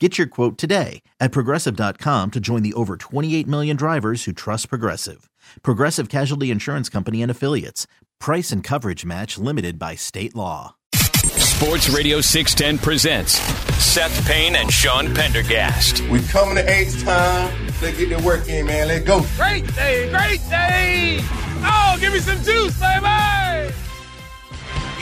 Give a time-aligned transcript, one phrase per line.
[0.00, 4.68] Get your quote today at progressive.com to join the over 28 million drivers who trust
[4.68, 5.30] Progressive.
[5.62, 7.86] Progressive Casualty Insurance Company and Affiliates.
[8.18, 10.74] Price and coverage match limited by state law.
[10.94, 13.34] Sports Radio 610 presents
[13.84, 16.00] Seth Payne and Sean Pendergast.
[16.08, 17.66] We coming to H time.
[17.80, 18.88] Let's get the work in, man.
[18.88, 19.24] Let's go.
[19.36, 21.20] Great day, great day.
[21.62, 23.72] Oh, give me some juice, baby.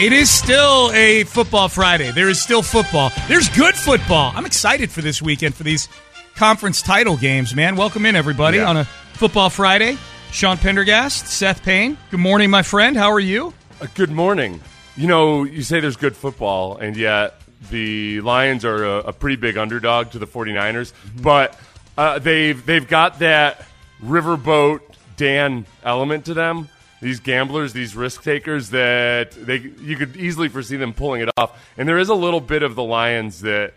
[0.00, 2.10] It is still a football Friday.
[2.10, 3.12] There is still football.
[3.28, 4.32] There's good football.
[4.34, 5.88] I'm excited for this weekend for these
[6.34, 7.76] conference title games, man.
[7.76, 8.68] Welcome in, everybody, Yeah.
[8.68, 9.98] on a football Friday.
[10.32, 11.96] Sean Pendergast, Seth Payne.
[12.10, 12.96] Good morning, my friend.
[12.96, 13.52] How are you?
[13.80, 14.60] Uh, good morning.
[14.96, 19.36] You know, you say there's good football, and yet the Lions are a, a pretty
[19.36, 21.56] big underdog to the 49ers, but
[21.96, 23.64] uh, they've they've got that
[24.02, 24.80] riverboat
[25.16, 26.68] Dan element to them.
[27.02, 31.60] These gamblers, these risk takers, that they you could easily foresee them pulling it off.
[31.76, 33.74] And there is a little bit of the Lions that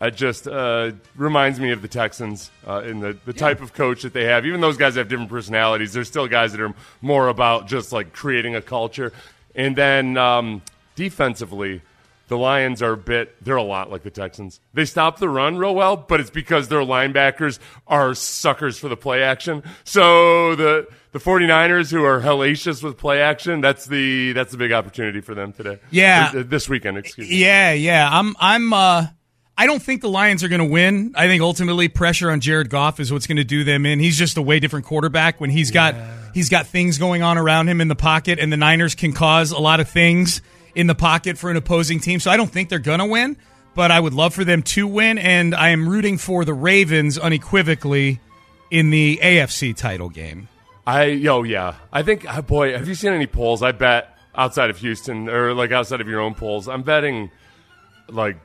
[0.00, 4.02] uh, just uh, reminds me of the Texans uh, in the, the type of coach
[4.02, 4.46] that they have.
[4.46, 5.92] Even those guys have different personalities.
[5.92, 9.12] There's still guys that are more about just like creating a culture.
[9.56, 10.62] And then um,
[10.94, 11.82] defensively,
[12.28, 14.60] the Lions are a bit, they're a lot like the Texans.
[14.74, 18.96] They stop the run real well, but it's because their linebackers are suckers for the
[18.96, 19.62] play action.
[19.84, 24.72] So the, the 49ers who are hellacious with play action, that's the, that's the big
[24.72, 25.78] opportunity for them today.
[25.90, 26.32] Yeah.
[26.34, 27.36] This weekend, excuse me.
[27.36, 28.08] Yeah, yeah.
[28.10, 29.06] I'm I'm uh
[29.56, 31.14] I don't think the Lions are going to win.
[31.16, 33.98] I think ultimately pressure on Jared Goff is what's going to do them in.
[33.98, 35.96] He's just a way different quarterback when he's got
[36.32, 39.50] he's got things going on around him in the pocket and the Niners can cause
[39.50, 40.42] a lot of things
[40.74, 42.20] in the pocket for an opposing team.
[42.20, 43.36] So I don't think they're going to win,
[43.74, 47.18] but I would love for them to win and I am rooting for the Ravens
[47.18, 48.20] unequivocally
[48.70, 50.48] in the AFC title game.
[50.86, 51.74] I yo yeah.
[51.92, 53.62] I think uh, boy, have you seen any polls?
[53.62, 57.30] I bet outside of Houston or like outside of your own polls, I'm betting
[58.08, 58.38] like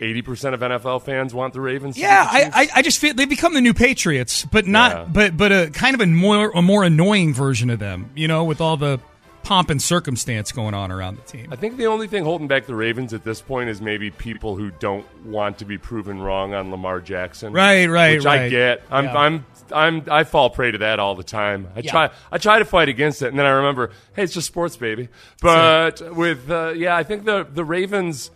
[0.00, 1.98] eighty percent of NFL fans want the Ravens.
[1.98, 5.04] Yeah, the I, I, I just feel they become the new Patriots, but not, Yeah.
[5.12, 8.10] but but a kind of a more a more annoying version of them.
[8.14, 8.98] You know, with all the
[9.44, 11.48] pomp and circumstance going on around the team.
[11.52, 14.56] I think the only thing holding back the Ravens at this point is maybe people
[14.56, 17.52] who don't want to be proven wrong on Lamar Jackson.
[17.52, 18.82] Right, right, Which I get.
[18.90, 19.16] I'm, Yeah.
[19.18, 21.68] I'm, I'm, I fall prey to that all the time.
[21.76, 21.90] I Yeah.
[21.90, 24.76] try, I try to fight against it, and then I remember, hey, it's just sports,
[24.76, 25.08] baby.
[25.40, 28.30] But with, uh, yeah, I think the the Ravens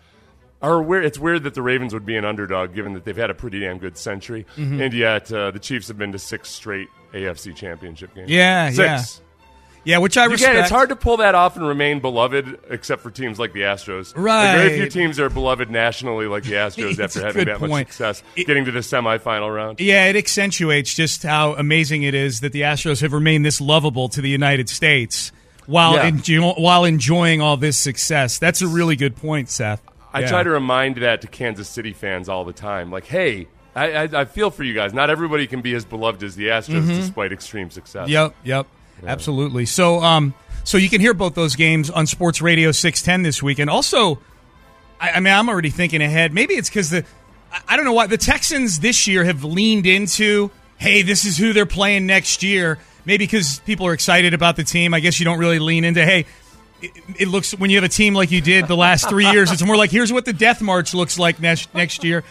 [0.61, 1.05] are weird.
[1.05, 3.61] It's weird that the Ravens would be an underdog, given that they've had a pretty
[3.61, 4.81] damn good century, Mm-hmm.
[4.81, 8.29] and yet uh, the Chiefs have been to six straight AFC Championship games.
[8.31, 8.79] Yeah, six.
[8.79, 9.25] Yeah,
[9.97, 10.53] which I respect.
[10.53, 13.61] Again, it's hard to pull that off and remain beloved, except for teams like the
[13.61, 14.13] Astros.
[14.15, 14.49] Right.
[14.53, 18.23] Like, very few teams are beloved nationally like the Astros after having that much success,
[18.37, 19.81] It- getting to the semifinal round.
[19.81, 24.11] Yeah, it accentuates just how amazing it is that the Astros have remained this lovable
[24.11, 25.33] to the United States
[25.65, 26.11] while Yeah.
[26.11, 28.39] enjo- while enjoying all this success.
[28.39, 29.81] That's a really good point, Seth.
[30.13, 30.29] I Yeah.
[30.29, 32.91] try to remind that to Kansas City fans all the time.
[32.91, 33.47] Like, hey,
[33.77, 34.93] I, I, I feel for you guys.
[34.93, 36.89] Not everybody can be as beloved as the Astros Mm-hmm.
[36.95, 38.09] despite extreme success.
[38.09, 38.67] Yep, yep,
[39.07, 39.67] absolutely.
[39.67, 43.71] So, um, so you can hear both those games on Sports Radio 610 this weekend.
[43.71, 44.19] Also,
[45.01, 46.33] I, I mean, I'm already thinking ahead.
[46.33, 47.05] Maybe it's because the,
[47.53, 51.39] I, I don't know why the Texans this year have leaned into, hey, this is
[51.39, 52.79] who they're playing next year.
[53.05, 54.93] Maybe because people are excited about the team.
[54.93, 56.27] I guess you don't really lean into, hey.
[56.81, 59.51] It, it looks when you have a team like you did the last three years.
[59.51, 62.23] It's more like here's what the death march looks like next next year.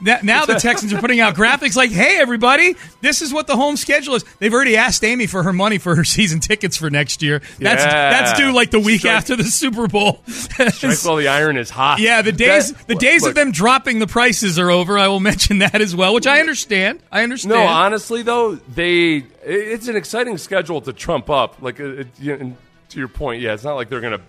[0.00, 3.76] Now the Texans are putting out graphics like, "Hey, everybody, this is what the home
[3.76, 7.22] schedule is." They've already asked Amy for her money for her season tickets for next
[7.22, 7.40] year.
[7.58, 8.10] That's Yeah.
[8.10, 10.20] that's due like the week Strike- after the Super Bowl.
[10.26, 11.98] Strike while the iron is hot.
[11.98, 14.98] yeah, the days That- the days look, of them dropping the prices are over.
[14.98, 17.00] I will mention that as well, which I understand.
[17.10, 17.54] I understand.
[17.54, 21.62] No, honestly though, they it's an exciting schedule to trump up.
[21.62, 22.56] Like uh, it, you and
[22.90, 24.18] to your point, yeah, it's not like they're gonna.
[24.18, 24.26] Roll.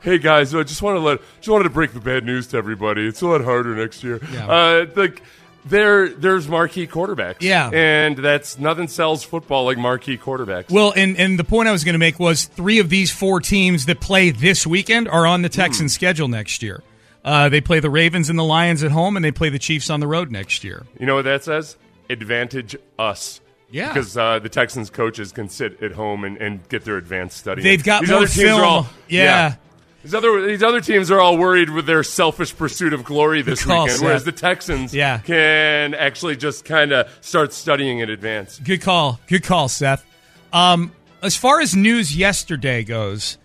[0.00, 2.56] Hey guys, I just want to let just wanted to break the bad news to
[2.56, 3.06] everybody.
[3.06, 4.20] It's a lot harder next year.
[4.32, 4.46] Yeah.
[4.48, 5.22] Uh, like
[5.64, 7.38] There, there's marquee quarterbacks.
[7.40, 7.68] Yeah.
[7.72, 10.70] and that's nothing sells football like marquee quarterbacks.
[10.70, 13.40] Well, and and the point I was going to make was three of these four
[13.40, 16.82] teams that play this weekend are on the Texans' schedule next year.
[17.24, 19.90] Uh, they play the Ravens and the Lions at home, and they play the Chiefs
[19.90, 20.86] on the road next year.
[20.98, 21.76] You know what that says?
[22.08, 23.40] Advantage us.
[23.70, 23.88] Yeah.
[23.92, 27.62] Because uh, the Texans coaches can sit at home and, and get their advanced study.
[27.62, 28.60] They've got these more other teams film.
[28.60, 29.56] Are all, Yeah.
[30.02, 33.64] These other these other teams are all worried with their selfish pursuit of glory this
[33.64, 34.04] call, weekend, Seth.
[34.06, 35.18] whereas the Texans Yeah.
[35.18, 38.58] can actually just kind of start studying in advance.
[38.60, 39.18] Good call.
[39.26, 40.06] Good call, Seth.
[40.52, 43.38] Um, as far as news yesterday goes,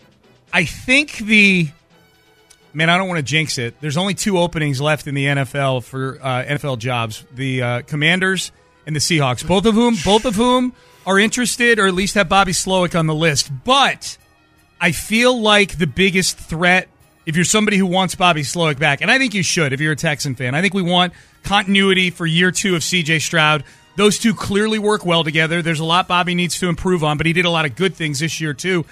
[0.54, 1.70] I think the
[2.72, 2.90] man.
[2.90, 3.76] I don't want to jinx it.
[3.82, 8.52] There's only two openings left in the NFL for uh, NFL jobs: the uh, Commanders
[8.86, 9.46] and the Seahawks.
[9.48, 10.74] Both of whom, both of whom
[11.06, 13.52] are interested, or at least have Bobby Slowik on the list.
[13.64, 14.18] But
[14.80, 16.88] I feel like the biggest threat,
[17.26, 19.94] if you're somebody who wants Bobby Slowik back, and I think you should if you're
[19.94, 21.14] a Texan fan, I think we want
[21.44, 23.64] continuity for year two of CJ Stroud.
[23.96, 25.62] Those two clearly work well together.
[25.62, 27.96] There's a lot Bobby needs to improve on, but he did a lot of good
[27.96, 28.86] things this year, too.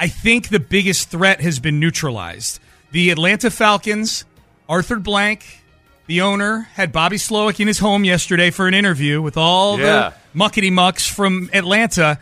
[0.00, 2.60] I think the biggest threat has been neutralized.
[2.90, 4.24] The Atlanta Falcons,
[4.68, 5.57] Arthur Blank,
[6.08, 10.12] the owner, had Bobby Slowik in his home yesterday for an interview with all Yeah.
[10.32, 12.18] the muckety mucks from Atlanta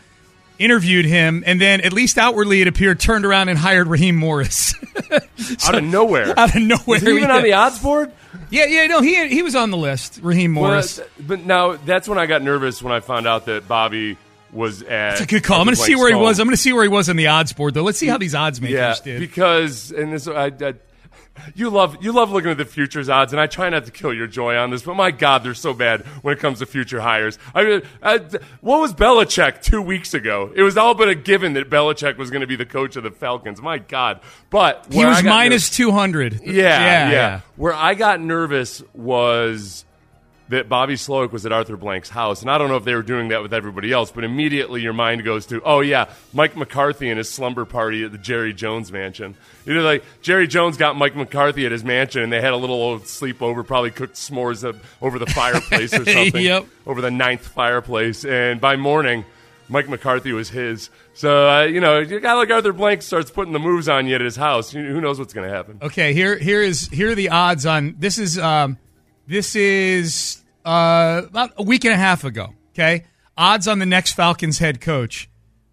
[0.59, 4.75] interviewed him, and then at least outwardly it appeared turned around and hired Raheem Morris
[5.67, 6.38] Out of nowhere.
[6.38, 7.09] out of nowhere.
[7.09, 8.11] Even on the odds board?
[8.50, 10.19] yeah, yeah, no, he he was on the list.
[10.23, 10.99] Raheem Morris.
[10.99, 14.17] Well, but now that's when I got nervous when I found out that Bobby
[14.50, 14.88] was at.
[14.88, 15.59] That's a good call.
[15.61, 16.41] I'm going to see where he was.
[16.41, 17.83] I'm going to see where he was on the odds board, though.
[17.83, 19.21] Let's see how these odds makers yeah, did.
[19.21, 20.75] because and this I, I,
[21.55, 24.12] you love you love looking at the futures odds, and I try not to kill
[24.12, 27.00] your joy on this, but my God, they're so bad when it comes to future
[27.00, 27.38] hires.
[27.55, 28.19] I mean, I,
[28.61, 30.53] what was Belichick two weeks ago?
[30.55, 33.03] It was all but a given that Belichick was going to be the coach of
[33.03, 33.62] the Falcons.
[33.62, 36.41] My God, but he was minus nervous- 200.
[36.44, 39.86] Yeah, yeah, Where I got nervous was
[40.49, 43.03] that Bobby Slowik was at Arthur Blank's house, and I don't know if they were
[43.03, 47.09] doing that with everybody else, but immediately your mind goes to, oh yeah, Mike McCarthy
[47.11, 49.35] and his slumber party at the Jerry Jones mansion.
[49.65, 52.57] You know, like Jerry Jones got Mike McCarthy at his mansion, and they had a
[52.57, 56.67] little old sleepover, probably cooked s'mores up over the fireplace or something, Yep.
[56.87, 59.25] over the ninth fireplace, and by morning.
[59.69, 60.91] Mike McCarthy was his.
[61.15, 64.15] So, uh, you know, a guy like Arthur Blank starts putting the moves on you
[64.15, 64.71] at his house.
[64.71, 65.79] Who knows what's going to happen?
[65.83, 68.79] Okay, here here is here are the odds on this is um
[69.26, 72.55] this is uh about a week and a half ago.
[72.70, 73.05] Okay,
[73.37, 75.28] odds on the next Falcons head coach,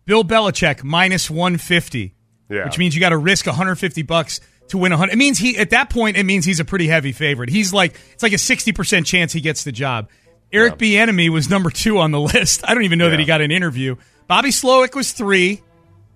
[0.05, 2.15] Bill Belichick minus one fifty.
[2.49, 2.65] Yeah.
[2.65, 5.11] which means you got to risk 150 bucks to win 100.
[5.13, 7.49] It means he at that point it means he's a pretty heavy favorite.
[7.49, 10.09] He's like it's like a 60 percent chance he gets the job.
[10.51, 12.61] Eric Bieniemy was number two on the list.
[12.67, 13.95] I don't even know that he got an interview.
[14.27, 15.61] Bobby Slowik was three,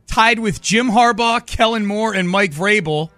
[0.06, 3.10] tied with Jim Harbaugh, Kellen Moore, and Mike Vrabel.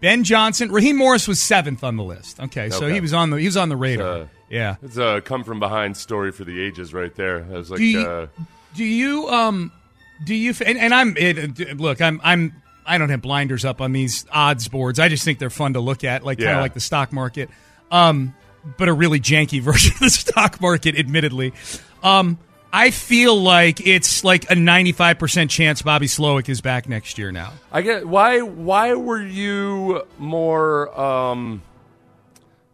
[0.00, 2.40] Ben Johnson, Raheem Morris was seventh on the list.
[2.40, 4.08] Okay, so he was on the he was on the radar.
[4.22, 4.76] Uh, yeah.
[4.82, 7.44] It's a come from behind story for the ages right there.
[7.44, 8.26] I was like, Do you, uh,
[8.74, 9.72] do you um
[10.24, 13.92] do you and, and I'm it, look I'm I'm I don't have blinders up on
[13.92, 14.98] these odds boards.
[14.98, 17.50] I just think they're fun to look at, like kind of like the stock market,
[17.92, 18.34] um,
[18.78, 21.52] but a really janky version of the stock market, admittedly.
[22.02, 22.38] Um,
[22.72, 27.52] I feel like it's like a 95% chance Bobby Slowik is back next year now.
[27.72, 28.40] I get why.
[28.40, 30.98] Why were you more?
[30.98, 31.62] Um,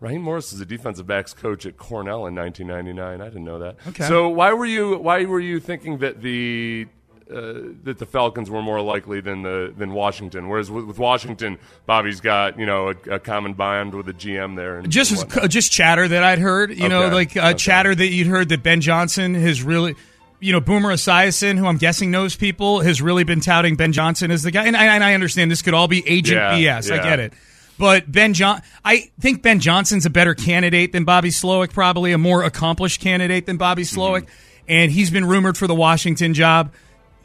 [0.00, 3.20] Raheem Morris is a defensive backs coach at Cornell in 1999.
[3.20, 3.76] I didn't know that.
[3.88, 4.06] Okay.
[4.06, 4.98] So why were you?
[4.98, 6.86] Why were you thinking that the
[7.30, 10.48] uh, that the Falcons were more likely than the than Washington?
[10.48, 14.56] Whereas with, with Washington, Bobby's got you know a, a common bond with the GM
[14.56, 14.78] there.
[14.78, 15.50] And just whatnot.
[15.50, 16.76] just chatter that I'd heard.
[16.76, 17.54] You know, like uh, Okay.
[17.58, 19.94] chatter that you'd heard that Ben Johnson has really,
[20.40, 24.30] you know, Boomer Esiason, who I'm guessing knows people, has really been touting Ben Johnson
[24.30, 24.66] as the guy.
[24.66, 26.92] And I, and I understand this could all be agent Yeah, BS.
[26.92, 27.32] I get it.
[27.78, 32.18] But Ben John, I think Ben Johnson's a better candidate than Bobby Slowik, probably a
[32.18, 34.00] more accomplished candidate than Bobby Mm-hmm.
[34.00, 34.26] Slowik,
[34.66, 36.72] and he's been rumored for the Washington job.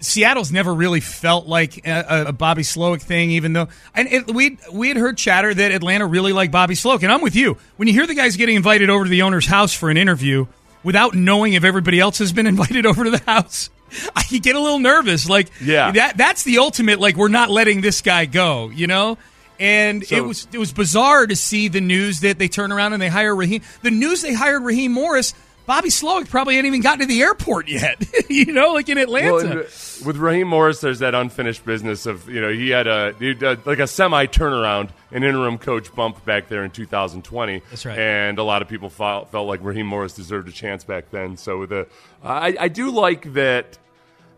[0.01, 4.58] Seattle's never really felt like a, a Bobby Slowik thing, even though and it, we
[4.74, 7.58] we had heard chatter that Atlanta really liked Bobby Slowik, and I'm with you.
[7.77, 10.48] When you hear the guys getting invited over to the owner's house for an interview
[10.84, 13.70] without knowing if everybody else has been invited over to the house,
[14.15, 15.29] I get a little nervous.
[15.29, 15.91] Like, Yeah.
[15.91, 17.00] that that's the ultimate.
[17.00, 19.17] Like, we're not letting this guy go, you know.
[19.60, 22.93] And So- it was it was bizarre to see the news that they turn around
[22.93, 23.62] and they hire Raheem.
[23.84, 25.36] The news they hired Raheem Morris.
[25.72, 29.32] Bobby Slowik probably hadn't even gotten to the airport yet, you know, like in Atlanta.
[29.32, 29.63] Well, uh,
[30.06, 33.66] with Raheem Morris, there's that unfinished business of you know he had a he had
[33.66, 37.62] like a semi turnaround, an interim coach bump back there in 2020.
[37.70, 37.98] That's right.
[37.98, 41.38] And a lot of people felt, felt like Raheem Morris deserved a chance back then.
[41.38, 41.88] So the
[42.22, 43.78] I, I do like that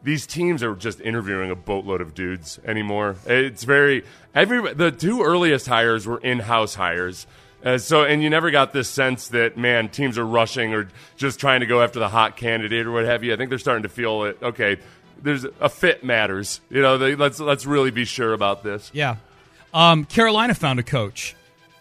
[0.03, 3.15] these teams are just interviewing a boatload of dudes anymore.
[3.25, 4.03] It's very
[4.35, 7.25] every the two earliest hires were in-house hires.
[7.63, 11.39] Uh, so, and you never got this sense that man, teams are rushing or just
[11.39, 13.33] trying to go after the hot candidate or what have you.
[13.33, 14.37] I think they're starting to feel it.
[14.41, 14.77] Okay,
[15.21, 16.59] there's a fit matters.
[16.69, 18.91] You know, they, let's let's really be sure about this.
[18.93, 19.15] Yeah.
[19.73, 21.35] Um, Carolina found a coach.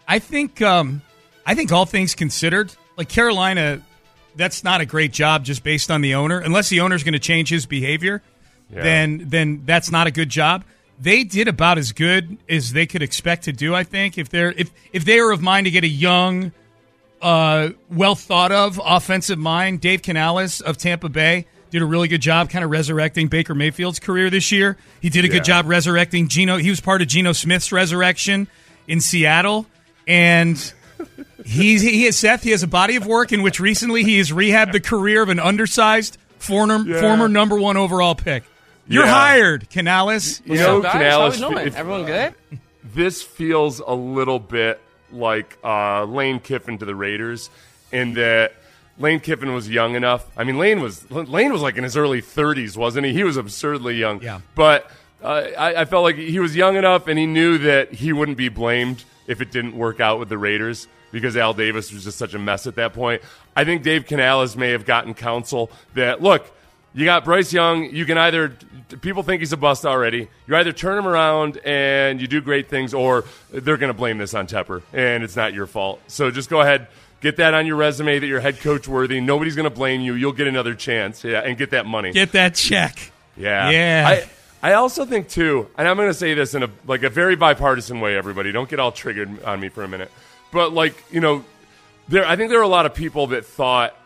[0.06, 0.62] I think.
[0.62, 1.02] Um,
[1.44, 3.82] I think all things considered, like Carolina,
[4.36, 6.38] that's not a great job just based on the owner.
[6.38, 8.22] Unless the owner's going to change his behavior,
[8.72, 8.82] Yeah.
[8.82, 10.62] then then that's not a good job.
[11.00, 13.74] They did about as good as they could expect to do.
[13.74, 16.52] I think if they're if if they were of mind to get a young,
[17.20, 22.20] uh, well thought of offensive mind, Dave Canales of Tampa Bay did a really good
[22.20, 24.76] job, kind of resurrecting Baker Mayfield's career this year.
[25.00, 25.34] He did a Yeah.
[25.34, 26.58] good job resurrecting Geno.
[26.58, 28.46] He was part of Geno Smith's resurrection
[28.86, 29.66] in Seattle,
[30.06, 30.72] and
[31.44, 32.42] he's he has Seth.
[32.44, 35.30] He has a body of work in which recently he has rehabbed the career of
[35.30, 37.00] an undersized former Yeah.
[37.00, 38.44] former number one overall pick.
[38.92, 39.12] You're Yeah.
[39.12, 40.42] hired, Canales.
[40.44, 41.66] You know, guys, Canales, how we doing?
[41.68, 42.34] if- Everyone good?
[42.94, 44.80] this feels a little bit
[45.12, 47.50] like uh, Lane Kiffin to the Raiders
[47.90, 48.52] in that
[48.98, 50.26] Lane Kiffin was young enough.
[50.36, 53.12] I mean, Lane was Lane was like in his early 30s, wasn't he?
[53.12, 54.22] He was absurdly young.
[54.22, 54.40] Yeah.
[54.54, 54.90] But
[55.22, 58.36] uh, I, I felt like he was young enough, and he knew that he wouldn't
[58.38, 62.18] be blamed if it didn't work out with the Raiders because Al Davis was just
[62.18, 63.22] such a mess at that point.
[63.54, 66.50] I think Dave Canales may have gotten counsel that look.
[66.94, 67.84] You got Bryce Young.
[67.94, 68.56] You can either
[69.00, 70.28] people think he's a bust already.
[70.46, 74.18] You either turn him around and you do great things, or they're going to blame
[74.18, 76.00] this on Tepper, and it's not your fault.
[76.08, 76.88] So just go ahead,
[77.20, 79.20] get that on your resume that you're head coach worthy.
[79.20, 80.14] Nobody's going to blame you.
[80.14, 82.12] You'll get another chance, yeah, and get that money.
[82.12, 83.12] Get that check.
[83.36, 84.04] Yeah, Yeah.
[84.06, 84.28] I
[84.64, 87.34] I also think too, and I'm going to say this in a like a very
[87.36, 88.16] bipartisan way.
[88.16, 90.10] Everybody, don't get all triggered on me for a minute.
[90.52, 91.44] But like you know,
[92.08, 93.96] there I think there are a lot of people that thought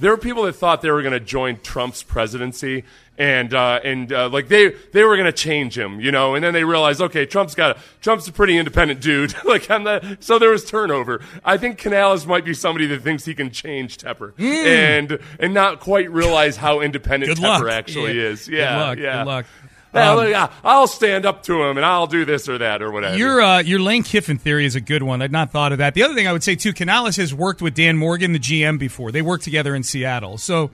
[0.00, 2.84] there were people that thought they were going to join Trump's presidency
[3.18, 6.42] and uh, and uh, like they they were going to change him, you know, and
[6.42, 9.34] then they realized, okay, Trump's got a, Trump's a pretty independent dude.
[9.44, 11.20] like I'm not, so there was turnover.
[11.44, 15.80] I think Canales might be somebody that thinks he can change Tepper and and not
[15.80, 17.72] quite realize how independent Tepper luck.
[17.72, 18.22] actually Yeah.
[18.28, 18.48] is.
[18.48, 18.98] Yeah, Good luck.
[18.98, 19.18] yeah.
[19.18, 19.46] Good luck.
[19.92, 23.16] Um, I'll stand up to him and I'll do this or that or whatever.
[23.16, 25.20] Your uh, your Lane Kiffin theory is a good one.
[25.22, 25.94] I'd not thought of that.
[25.94, 28.78] The other thing I would say too, Canales has worked with Dan Morgan, the GM,
[28.78, 29.10] before.
[29.10, 30.70] They worked together in Seattle, so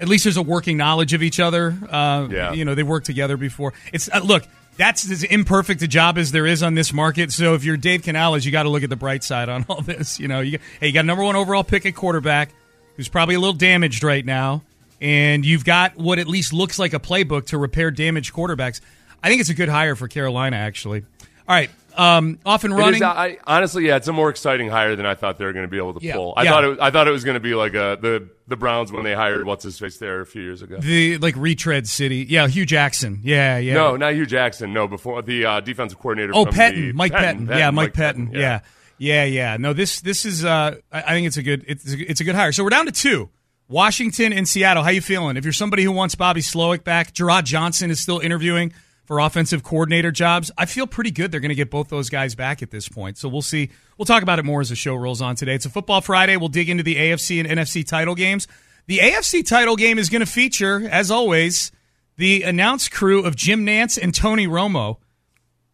[0.00, 1.76] at least there's a working knowledge of each other.
[1.90, 2.52] Uh, Yeah.
[2.52, 3.72] you know, they worked together before.
[3.92, 4.44] It's uh, look,
[4.76, 7.32] that's as imperfect a job as there is on this market.
[7.32, 9.80] So if you're Dave Canales, you got to look at the bright side on all
[9.80, 10.20] this.
[10.20, 12.50] You know, you, hey, you got a number one overall pick at quarterback,
[12.96, 14.62] who's probably a little damaged right now,
[15.00, 18.80] and you've got what at least looks like a playbook to repair damaged quarterbacks.
[19.22, 21.04] I think it's a good hire for Carolina, actually.
[21.48, 22.96] All right, um, off and running.
[22.96, 25.64] is, I, honestly, yeah, it's a more exciting hire than I thought they were going
[25.64, 26.34] to be able to Yeah, pull.
[26.36, 26.50] I yeah.
[26.50, 29.02] thought it, I thought it was going to be like a, the the Browns when
[29.02, 30.78] they hired what's his face there a few years ago.
[30.78, 33.74] the like retread city, yeah, Hue Jackson, yeah, yeah.
[33.74, 34.72] No, not Hue Jackson.
[34.72, 36.32] No, before the uh, defensive coordinator.
[36.34, 38.60] oh, from Pettine, the, Mike Pettine, yeah, Mike, Pettine, yeah.
[38.98, 39.24] yeah.
[39.24, 41.98] yeah, yeah, No, this this is, uh, I, I think it's a good, it's a,
[41.98, 42.52] it's a good hire.
[42.52, 43.30] So we're down to two.
[43.68, 44.82] Washington and Seattle.
[44.82, 45.36] How you feeling?
[45.36, 48.72] If you're somebody who wants Bobby Slowik back, Jerrod Johnson is still interviewing
[49.04, 50.50] for offensive coordinator jobs.
[50.56, 53.18] I feel pretty good they're going to get both those guys back at this point.
[53.18, 53.68] So we'll see.
[53.98, 55.54] We'll talk about it more as the show rolls on today.
[55.54, 56.38] It's a football Friday.
[56.38, 58.48] We'll dig into the AFC and NFC title games.
[58.86, 61.70] The AFC title game is going to feature, as always,
[62.16, 64.96] the announced crew of Jim Nantz and Tony Romo.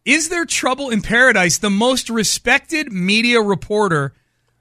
[0.03, 1.57] Is there trouble in paradise?
[1.57, 4.13] The most respected media reporter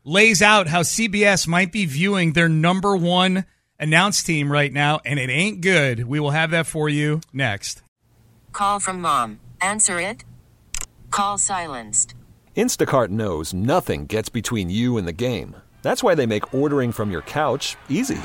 [0.04, 3.44] lays out how CBS might be viewing their number one
[3.78, 6.04] announced team right now, and it ain't good.
[6.04, 7.82] We will have that for you next.
[8.52, 9.40] Call from mom.
[9.60, 10.24] Answer it.
[11.10, 12.14] Call silenced.
[12.56, 15.56] Instacart knows nothing gets between you and the game.
[15.82, 18.20] That's why they make ordering from your couch easy.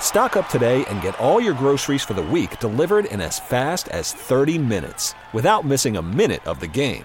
[0.00, 3.88] Stock up today and get all your groceries for the week delivered in as fast
[3.88, 7.04] as 30 minutes without missing a minute of the game.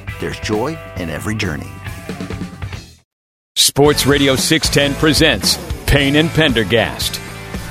[0.21, 1.67] there's joy in every journey.
[3.57, 7.19] Sports Radio 610 presents Payne and Pendergast.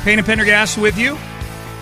[0.05, 1.17] Payne and Pendergast with you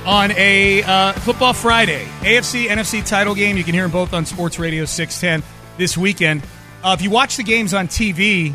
[0.06, 2.04] on a uh, Football Friday.
[2.20, 3.56] AFC, NFC title game.
[3.56, 5.42] You can hear them both on Sports Radio 610
[5.76, 6.42] this weekend.
[6.82, 8.54] Uh, if you watch the games on TV,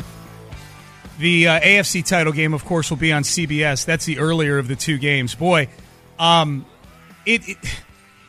[1.18, 3.84] the uh, AFC title game, of course, will be on CBS.
[3.84, 5.34] That's the earlier of the two games.
[5.34, 5.68] Boy,
[6.18, 6.64] um,
[7.26, 7.58] it, it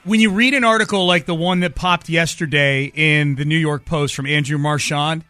[0.06, 3.86] when you read an article like the one that popped yesterday in the New York
[3.86, 5.24] Post from Andrew Marchand,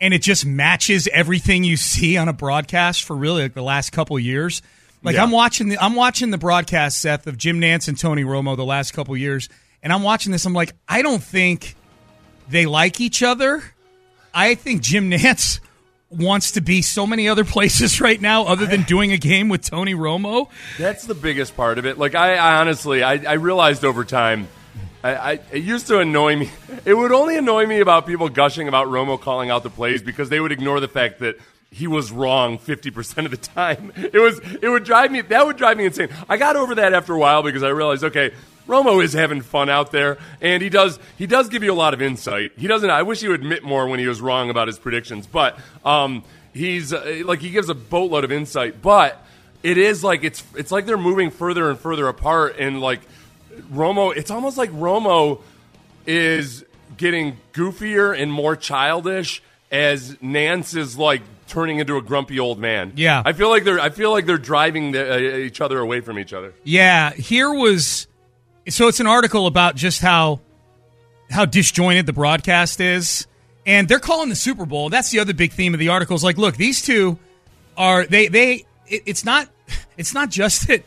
[0.00, 3.90] and it just matches everything you see on a broadcast for really like the last
[3.90, 4.62] couple years.
[5.02, 5.24] Like Yeah.
[5.24, 8.64] I'm watching the I'm watching the broadcast Seth of Jim Nantz and Tony Romo the
[8.64, 9.48] last couple years,
[9.82, 10.46] and I'm watching this.
[10.46, 11.74] I'm like, I don't think
[12.48, 13.62] they like each other.
[14.32, 15.60] I think Jim Nantz
[16.12, 19.62] wants to be so many other places right now other than doing a game with
[19.62, 20.48] Tony Romo.
[20.78, 21.98] That's the biggest part of it.
[21.98, 24.48] Like I, I honestly, I, I realized over time,
[25.02, 26.50] I, I it used to annoy me.
[26.84, 30.28] It would only annoy me about people gushing about Romo calling out the plays because
[30.28, 31.36] they would ignore the fact that
[31.70, 33.92] he was wrong fifty percent of the time.
[33.96, 36.08] It was it would drive me that would drive me insane.
[36.28, 38.32] I got over that after a while because I realized okay.
[38.66, 41.94] Romo is having fun out there, and he does he does give you a lot
[41.94, 42.52] of insight.
[42.56, 42.90] He doesn't.
[42.90, 46.22] I wish he would admit more when he was wrong about his predictions, but um,
[46.52, 48.80] he's uh, like he gives a boatload of insight.
[48.80, 49.22] But
[49.62, 53.00] it is like it's it's like they're moving further and further apart and like
[53.72, 55.40] Romo it's almost like Romo
[56.06, 56.64] is
[56.96, 62.92] getting goofier and more childish as Nantz is like turning into a grumpy old man.
[62.96, 63.22] Yeah.
[63.24, 66.18] I feel like they're I feel like they're driving the, uh, each other away from
[66.18, 66.54] each other.
[66.64, 68.06] Yeah, here was
[68.68, 70.40] so it's an article about just how
[71.30, 73.26] how disjointed the broadcast is,
[73.66, 74.88] and they're calling the Super Bowl.
[74.88, 76.14] That's the other big theme of the article.
[76.14, 77.18] Is like, look, these two
[77.76, 78.66] are they they.
[78.86, 79.48] It, it's not
[79.96, 80.84] it's not just that.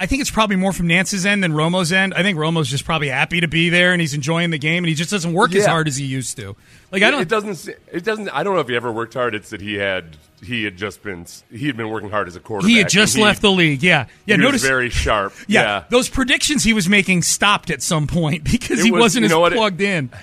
[0.00, 2.14] I think it's probably more from Nantz's end than Romo's end.
[2.14, 4.88] I think Romo's just probably happy to be there and he's enjoying the game and
[4.88, 6.54] he just doesn't work as hard as he used to.
[6.92, 7.22] Like I don't.
[7.22, 7.68] It doesn't.
[7.92, 8.28] It doesn't.
[8.30, 9.34] I don't know if he ever worked hard.
[9.34, 10.16] It's that he had.
[10.42, 11.26] He had just been.
[11.50, 12.70] He had been working hard as a quarterback.
[12.70, 13.82] he had just he- left the league.
[13.82, 14.36] Yeah, yeah.
[14.36, 15.32] he notice was very sharp.
[15.48, 15.84] Yeah, yeah.
[15.90, 19.30] those predictions he was making stopped at some point because It he was- wasn't you
[19.30, 20.10] as what, it- plugged in.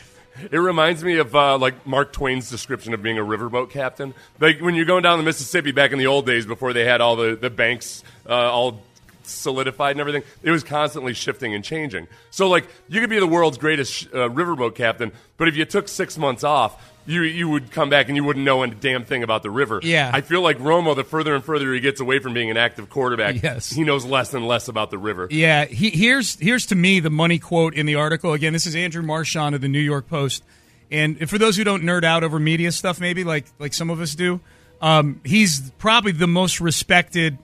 [0.51, 4.13] It reminds me of uh, like Mark Twain's description of being a riverboat captain.
[4.38, 6.99] Like when you're going down the Mississippi back in the old days before they had
[6.99, 8.81] all the, the banks uh, all
[9.29, 12.07] solidified and everything, it was constantly shifting and changing.
[12.31, 15.88] So like you could be the world's greatest uh, riverboat captain, but if you took
[15.88, 19.21] six months off, you you would come back and you wouldn't know a damn thing
[19.21, 19.79] about the river.
[19.83, 20.09] Yeah.
[20.11, 22.89] I feel like Romo, the further and further he gets away from being an active
[22.89, 23.69] quarterback, Yes.
[23.69, 25.27] he knows less and less about the river.
[25.29, 28.33] Yeah, he, here's here's to me the money quote in the article.
[28.33, 30.43] Again, this is Andrew Marchand of the New York Post,
[30.89, 34.01] and for those who don't nerd out over media stuff, maybe like like some of
[34.01, 34.39] us do,
[34.81, 37.38] um, he's probably the most respected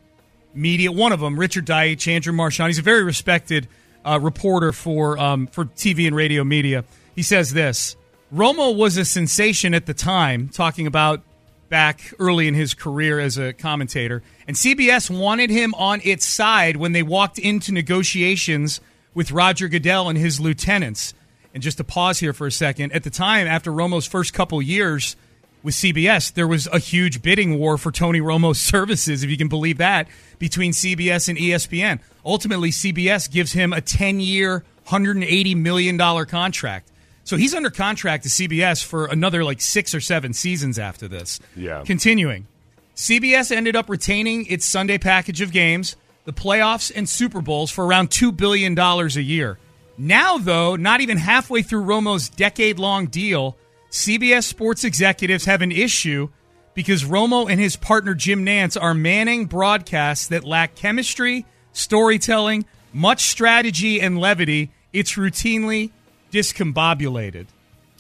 [0.54, 0.92] media.
[0.92, 2.70] One of them, Richard Deitsch, Andrew Marchand.
[2.70, 3.68] He's a very respected
[4.06, 6.84] uh, reporter for um, for TV and radio media.
[7.16, 7.96] He says this:
[8.34, 11.22] Romo was a sensation at the time, talking about
[11.70, 16.78] back early in his career as a commentator, and CBS wanted him on its side
[16.78, 18.82] when they walked into negotiations
[19.14, 21.14] with Roger Goodell and his lieutenants.
[21.54, 24.62] And just to pause here for a second, at the time, after Romo's first couple
[24.62, 25.18] years
[25.64, 29.48] with CBS, there was a huge bidding war for Tony Romo's services, if you can
[29.48, 30.08] believe that,
[30.40, 32.00] between CBS and ESPN.
[32.26, 36.92] Ultimately, CBS gives him a 10 year, $180 million contract.
[37.24, 41.40] So he's under contract to CBS for another like six or seven seasons after this.
[41.56, 41.84] Yeah.
[41.86, 42.48] Continuing.
[42.96, 45.96] CBS ended up retaining its Sunday package of games,
[46.26, 49.58] the playoffs, and Super Bowls for around $2 billion a year.
[49.98, 53.56] Now, though, not even halfway through Romo's decade long deal,
[53.92, 56.30] CBS sports executives have an issue
[56.74, 63.24] because Romo and his partner Jim Nantz are manning broadcasts that lack chemistry, storytelling, much
[63.24, 64.72] strategy, and levity.
[64.94, 65.92] It's routinely
[66.32, 67.48] discombobulated.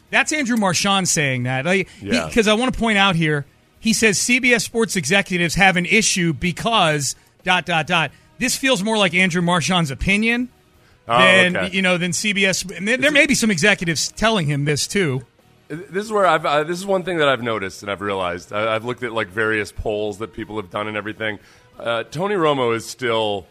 [0.10, 1.66] That's Andrew Marchand saying that.
[2.02, 2.28] Yeah.
[2.28, 3.46] Because I want to point out here,
[3.80, 8.12] he says CBS sports executives have an issue because dot dot dot.
[8.38, 10.50] This feels more like Andrew Marchand's opinion
[11.08, 11.76] Oh, than okay.
[11.76, 12.78] you know than CBS.
[12.78, 15.26] And there, there may be some executives telling him this too.
[15.72, 16.46] This is where I've.
[16.46, 18.52] Uh, this is one thing that I've noticed and I've realized.
[18.52, 21.40] I, I've looked at like various polls that people have done and everything.
[21.80, 23.46] Uh, Tony Romo is still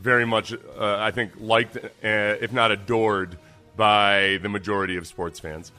[0.00, 0.58] very much, uh,
[0.98, 3.38] I think, liked, uh, if not adored,
[3.76, 5.70] by the majority of sports fans.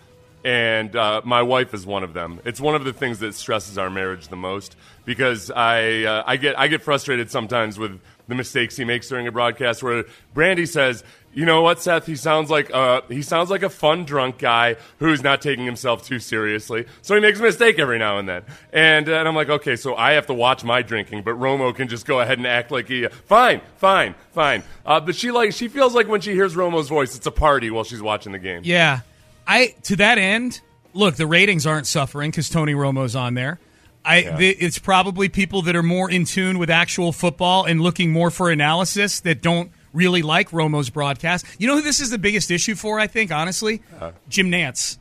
[0.45, 2.39] And uh, my wife is one of them.
[2.45, 6.58] It's one of the things that stresses our marriage the most because I I get
[6.58, 7.99] I get frustrated sometimes with
[8.30, 9.84] the mistakes he makes during a broadcast.
[9.84, 12.05] Where Brandy says, "You know what, Seth?
[12.05, 16.05] He sounds like uh, he sounds like a fun drunk guy who's not taking himself
[16.05, 16.85] too seriously.
[17.01, 19.75] So he makes a mistake every now and then." And, uh, and I'm like, "Okay,
[19.75, 22.71] so I have to watch my drinking, but Romo can just go ahead and act
[22.71, 26.55] like he fine, fine, fine." Uh, but she like she feels like when she hears
[26.55, 28.61] Romo's voice, it's a party while she's watching the game.
[28.63, 29.01] Yeah,
[29.47, 30.61] I to that end.
[30.93, 33.59] Look, the ratings aren't suffering because Tony Romo's on there.
[34.03, 38.11] I the, it's probably people that are more in tune with actual football and looking
[38.11, 41.45] more for analysis that don't really like Romo's broadcast.
[41.60, 42.99] You know who this is the biggest issue for?
[42.99, 43.82] I think honestly,
[44.30, 44.97] Jim Nantz.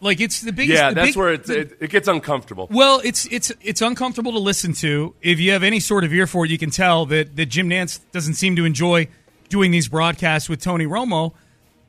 [0.00, 0.76] Like it's the biggest.
[0.78, 2.68] yeah, the that's big- where the- it, it gets uncomfortable.
[2.70, 5.14] well, it's it's it's uncomfortable to listen to.
[5.22, 7.70] If you have any sort of ear for it, you can tell that that Jim
[7.70, 9.08] Nantz doesn't seem to enjoy
[9.48, 11.32] doing these broadcasts with Tony Romo,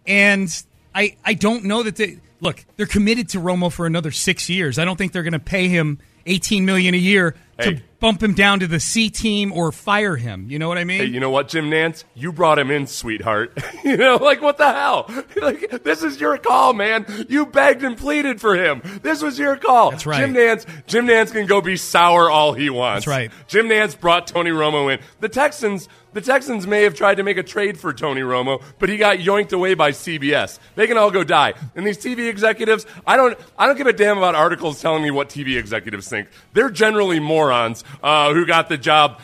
[0.05, 0.49] and
[0.95, 2.63] I I don't know that they look.
[2.77, 4.79] They're committed to Romo for another six years.
[4.79, 8.33] I don't think they're going to pay him eighteen million a year to bump him
[8.33, 10.47] down to the C team or fire him.
[10.49, 10.99] You know what I mean?
[10.99, 12.03] Hey, you know what, Jim Nantz?
[12.13, 13.57] You brought him in, sweetheart.
[13.83, 15.09] you know, like what the hell?
[15.41, 17.05] like this is your call, man.
[17.29, 18.81] You begged and pleaded for him.
[19.01, 19.91] This was your call.
[19.91, 20.19] That's right.
[20.19, 20.65] Jim Nantz.
[20.85, 23.05] Jim Nantz can go be sour all he wants.
[23.05, 23.31] That's right.
[23.47, 24.99] Jim Nantz brought Tony Romo in.
[25.19, 25.89] The Texans.
[26.17, 29.19] The Texans may have tried to make a trade for Tony Romo, but he got
[29.19, 30.57] yoinked away by CBS.
[30.73, 31.53] They can all go die.
[31.75, 35.11] And these TV executives, I don't, I don't give a damn about articles telling me
[35.11, 36.29] what TV executives think.
[36.53, 39.21] They're generally morons uh, who got the job.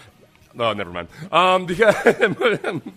[0.60, 1.08] Oh, never mind.
[1.32, 1.68] Um,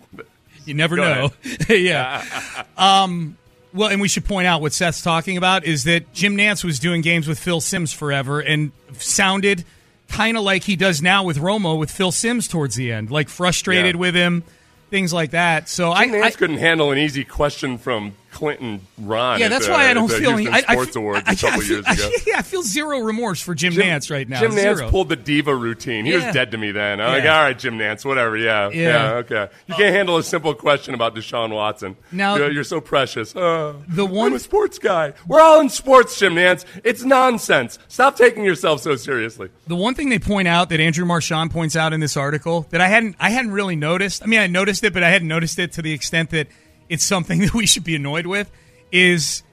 [0.65, 1.31] You never know.
[1.67, 2.23] yeah.
[2.77, 3.35] um,
[3.73, 6.77] well, and we should point out what Seth's talking about is that Jim Nantz was
[6.77, 9.65] doing games with Phil Simms forever and sounded
[10.09, 13.29] kind of like he does now with Romo with Phil Simms towards the end, like
[13.29, 13.99] frustrated Yeah.
[13.99, 14.43] with him,
[14.89, 15.67] things like that.
[15.69, 19.39] So I, Nantz I couldn't handle an easy question from Clinton Ron.
[19.39, 20.47] yeah, at that's the- why I don't feel any.
[20.47, 22.09] I, I, Sports feel- Awards I- a couple I years ago.
[22.27, 24.39] yeah, I feel zero remorse for Jim, Jim- Nantz right now.
[24.39, 24.89] Jim Nantz Zero.
[24.91, 26.05] pulled the diva routine.
[26.05, 26.25] He Yeah.
[26.25, 27.01] was dead to me then.
[27.01, 28.37] I'm like, all right, Jim Nantz, whatever.
[28.37, 28.81] Yeah, Yeah.
[28.81, 29.47] yeah, okay.
[29.67, 31.95] You can't handle a simple question about Deshaun Watson.
[32.11, 33.35] Now- you're, you're so precious.
[33.35, 35.13] Oh, The one- I'm a sports guy.
[35.27, 36.63] We're all in sports, Jim Nantz.
[36.83, 37.79] It's nonsense.
[37.87, 39.49] Stop taking yourself so seriously.
[39.65, 42.81] The one thing they point out that Andrew Marchand points out in this article that
[42.81, 44.21] I hadn't I hadn't really noticed.
[44.23, 46.47] I mean, I noticed it, but I hadn't noticed it to the extent that
[46.89, 48.49] it's something that we should be annoyed with.
[48.91, 49.43] Is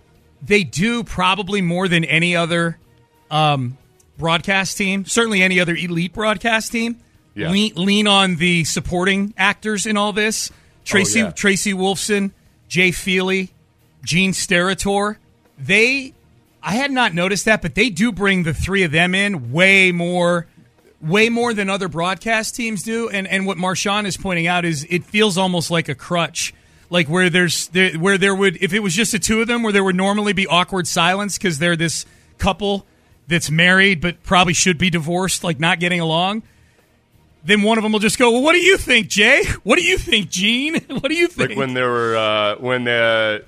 [0.42, 2.78] they do probably more than any other
[3.30, 3.76] um,
[4.18, 7.00] broadcast team, certainly any other elite broadcast team,
[7.34, 7.50] Yeah.
[7.50, 10.50] lean, lean on the supporting actors in all this.
[10.84, 11.30] Tracy yeah.
[11.30, 12.30] Tracy Wolfson,
[12.68, 13.50] Jay Feely,
[14.04, 15.16] Gene Steratore.
[15.58, 16.12] They
[16.62, 19.92] I had not noticed that, but they do bring the three of them in way
[19.92, 20.46] more
[21.00, 23.08] way more than other broadcast teams do.
[23.08, 26.52] And and what Marchand is pointing out is it feels almost like a crutch.
[26.90, 29.62] Like where there's there, where there would if it was just the two of them
[29.62, 32.06] where there would normally be awkward silence because they're this
[32.38, 32.86] couple
[33.26, 36.42] that's married but probably should be divorced, like not getting along.
[37.44, 39.44] Then one of them will just go, "Well, what do you think, Jay?
[39.64, 40.74] What do you think, Gene?
[40.88, 43.40] What do you think?" Like when they were uh, when they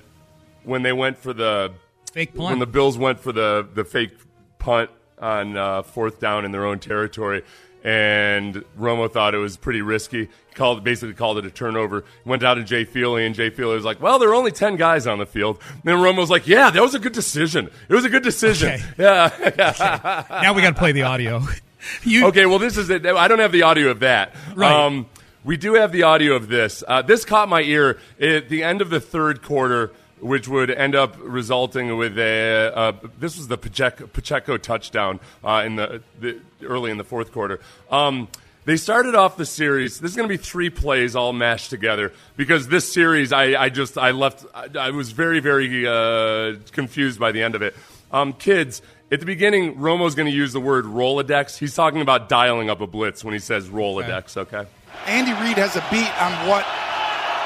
[0.63, 1.73] when they went for the
[2.11, 2.49] Fake punt.
[2.49, 4.11] when the Bills went for the the fake
[4.59, 7.43] punt on uh, fourth down in their own territory,
[7.87, 10.25] and Romo thought it was pretty risky.
[10.25, 12.03] He called basically called it a turnover.
[12.25, 14.75] Went out to Jay Feely, and Jay Feely was like, "Well, there are only ten
[14.75, 17.69] guys on the field." And then was like, "Yeah, that was a good decision.
[17.87, 18.83] It was a good decision." Okay.
[18.97, 20.23] Yeah.
[20.29, 21.41] now we got to play the audio.
[22.03, 23.05] you Okay, well, this is it.
[23.05, 24.35] I don't have the audio of that.
[24.53, 24.69] Right.
[24.69, 25.05] Um,
[25.45, 26.83] we do have the audio of this.
[26.85, 30.95] Uh, this caught my ear at the end of the third quarter, which would end
[30.95, 32.71] up resulting with a.
[32.75, 37.31] Uh, this was the Pacheco, Pacheco touchdown uh, in the, the early in the fourth
[37.31, 37.59] quarter.
[37.91, 38.27] Um,
[38.65, 39.99] they started off the series.
[39.99, 43.69] This is going to be three plays all mashed together because this series, I, I
[43.69, 44.45] just I left.
[44.53, 47.75] I, I was very very uh, confused by the end of it.
[48.11, 51.57] Um, kids, at the beginning, Romo's going to use the word Rolodex.
[51.57, 54.35] He's talking about dialing up a blitz when he says Rolodex.
[54.35, 54.65] Okay.
[55.05, 56.65] Andy Reid has a beat on what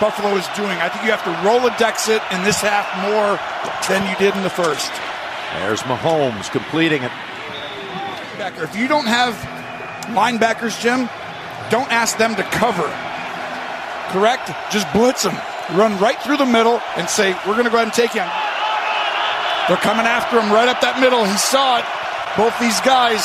[0.02, 0.74] Buffalo is doing.
[0.82, 3.38] I think you have to Rolodex it in this half more
[3.88, 4.90] than you did in the first.
[5.62, 7.12] There's Mahomes completing it.
[8.58, 9.38] If you don't have
[10.18, 11.06] linebackers, Jim,
[11.70, 12.90] don't ask them to cover.
[14.10, 14.50] Correct?
[14.74, 15.38] Just blitz them.
[15.78, 18.26] Run right through the middle and say, we're going to go ahead and take him.
[19.70, 21.24] They're coming after him right up that middle.
[21.24, 21.86] He saw it.
[22.36, 23.22] Both these guys.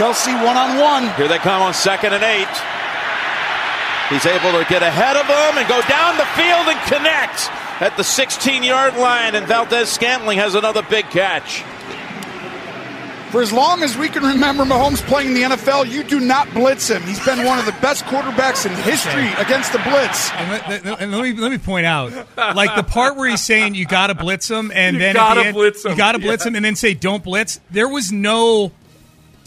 [0.00, 1.12] Kelce one on one.
[1.20, 2.48] Here they come on second and eight.
[4.10, 7.48] He's able to get ahead of them and go down the field and connect
[7.80, 9.34] at the 16 yard line.
[9.36, 11.62] And Valdes-Scantling has another big catch.
[13.30, 16.52] For as long as we can remember Mahomes playing in the NFL, you do not
[16.52, 17.00] blitz him.
[17.02, 20.32] He's been one of the best quarterbacks in history against the blitz.
[20.32, 23.44] And let, let- and let me let me point out, like the part where he's
[23.44, 25.92] saying you got to blitz him, and You then at gotta the end, blitz 'em.
[25.92, 26.48] you got to blitz Yeah.
[26.48, 27.60] him, and then say don't blitz.
[27.70, 28.72] There was no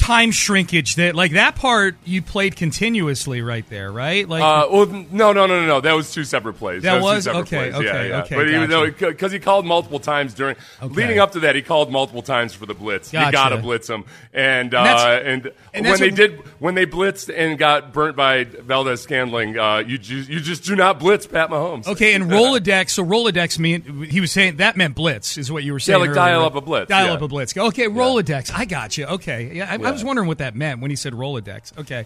[0.04, 4.28] time shrinkage that like that part you played continuously right there, right?
[4.28, 5.82] Like Uh, well, no, no, no, no, no.
[5.82, 6.84] That was two separate plays.
[6.84, 7.24] That two was?
[7.24, 7.84] separate Okay, plays.
[7.84, 8.22] Yeah, okay, yeah.
[8.24, 10.94] okay, But even though because he called multiple times during Okay.
[10.94, 13.14] leading up to that, he called multiple times for the blitz.
[13.14, 13.32] You Gotcha.
[13.32, 16.86] got to blitz him, and And uh, and, and when they what- did when they
[16.86, 21.50] blitzed and got burnt by Valdes-Scantling, uh, you ju- you just do not blitz Pat
[21.50, 21.88] Mahomes.
[21.88, 22.92] Okay, and Rolodex.
[22.92, 25.96] So Rolodex mean he was saying that meant blitz is what you were saying.
[25.96, 27.14] Yeah, like earlier, dial up a blitz, Dial yeah.
[27.14, 27.56] up a blitz.
[27.56, 28.52] Okay, Rolodex.
[28.54, 29.06] I got you.
[29.06, 29.93] Okay, yeah, I, Yeah.
[29.94, 31.78] Was wondering what that meant when he said Rolodex.
[31.78, 32.06] Okay,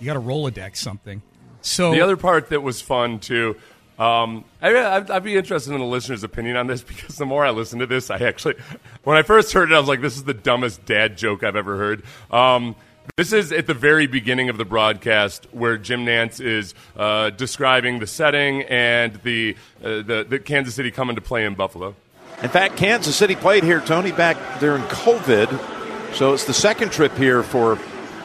[0.00, 1.22] you got to Rolodex something.
[1.62, 3.56] So the other part that was fun too.
[3.98, 7.44] Um, I, I'd, I'd be interested in the listener's opinion on this because the more
[7.44, 8.56] I listen to this, I actually,
[9.04, 11.56] when I first heard it, I was like, "This is the dumbest dad joke I've
[11.56, 12.76] ever heard." Um,
[13.16, 17.98] this is at the very beginning of the broadcast where Jim Nantz is uh, describing
[17.98, 21.94] the setting and the, uh, the the Kansas City coming to play in Buffalo.
[22.42, 25.83] In fact, Kansas City played here, Tony, back during COVID.
[26.14, 27.76] So it's the second trip here for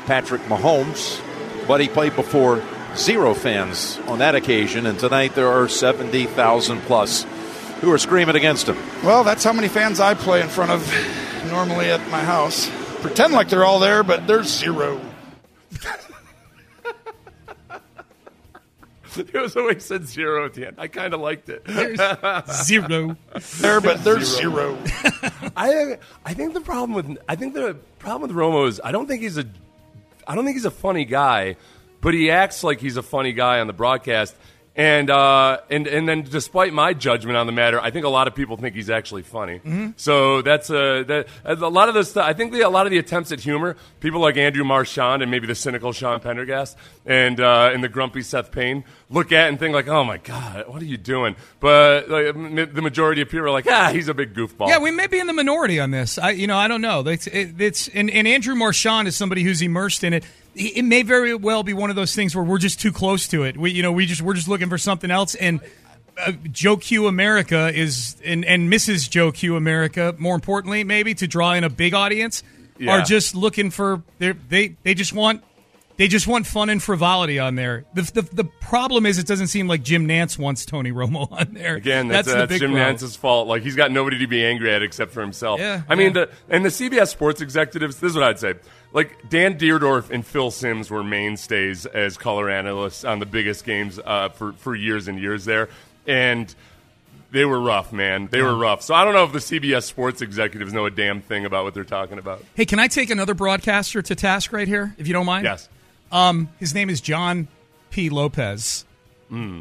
[0.06, 1.20] Patrick Mahomes,
[1.68, 2.62] but he played before
[2.96, 7.26] zero fans on that occasion, and tonight there are 70,000 plus
[7.82, 8.78] who are screaming against him.
[9.04, 10.88] Well, that's how many fans I play in front of
[11.50, 12.70] normally at my house.
[13.02, 15.02] Pretend like they're all there, but there's zero.
[19.34, 20.76] It was always said zero at the end.
[20.80, 21.64] I kind of liked it.
[22.52, 23.16] zero
[23.60, 24.78] there, but there's zero.
[25.56, 29.08] I I think the problem with I think the problem with Romo is I don't
[29.08, 29.46] think he's a
[30.28, 31.56] I don't think he's a funny guy,
[32.02, 34.36] but he acts like he's a funny guy on the broadcast.
[34.76, 38.30] And uh, and and then, despite my judgment on the matter, I think a lot
[38.30, 39.60] of people think he's actually funny.
[39.60, 39.94] Mhm.
[39.98, 42.24] So that's a that a lot of the stuff.
[42.26, 45.30] I think the, a lot of the attempts at humor, people like Andrew Marchand and
[45.32, 49.58] maybe the cynical Sean Pendergast and uh, and the grumpy Seth Payne look at and
[49.60, 51.36] think like, oh my god, what are you doing?
[51.60, 54.68] But like, m- the majority of people are like, ah, he's a big goofball.
[54.68, 56.18] Yeah, we may be in the minority on this.
[56.20, 57.02] I, you know, I don't know.
[57.08, 60.24] It's, it, it's and, and Andrew Marchand is somebody who's immersed in it.
[60.56, 63.44] It may very well be one of those things where we're just too close to
[63.44, 63.58] it.
[63.58, 65.36] We, you know, we just we're just looking for something else.
[65.36, 65.60] And
[66.18, 69.10] uh, Joe Q America is and and Mrs.
[69.10, 72.44] Joe Q America, more importantly, maybe to draw in a big audience,
[72.78, 72.98] Yeah.
[73.00, 75.44] are just looking for they they they just want.
[76.00, 77.84] They just want fun and frivolity on there.
[77.94, 81.54] The, the, the problem is, it doesn't seem like Jim Nantz wants Tony Romo on
[81.54, 81.76] there.
[81.76, 82.96] Again, that's, the that's Jim problem.
[82.96, 83.50] Nantz's fault.
[83.50, 85.60] Like he's got nobody to be angry at except for himself.
[85.60, 87.98] Yeah, I mean, the and the CBS sports executives.
[88.00, 88.54] This is what I'd say.
[88.94, 94.00] Like Dan Dierdorf and Phil Simms were mainstays as color analysts on the biggest games
[94.00, 95.68] uh, for for years and years there,
[96.08, 96.56] and
[97.32, 98.30] they were rough, man.
[98.32, 98.84] They were rough.
[98.84, 101.74] So I don't know if the CBS sports executives know a damn thing about what
[101.74, 102.42] they're talking about.
[102.56, 105.44] Hey, can I take another broadcaster to task right here, if you don't mind?
[105.44, 105.68] Yes.
[106.12, 107.48] Um, his name is John
[107.90, 108.10] P.
[108.10, 108.86] Lopez.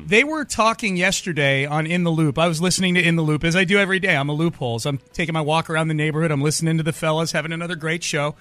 [0.07, 2.39] They were talking yesterday on In the Loop.
[2.39, 4.17] I was listening to In the Loop as I do every day.
[4.17, 4.87] I'm a loopholes.
[4.87, 6.31] I'm taking my walk around the neighborhood.
[6.31, 8.35] I'm listening to the fellas having another great show.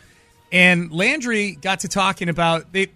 [0.54, 2.88] And Landry got to talking about they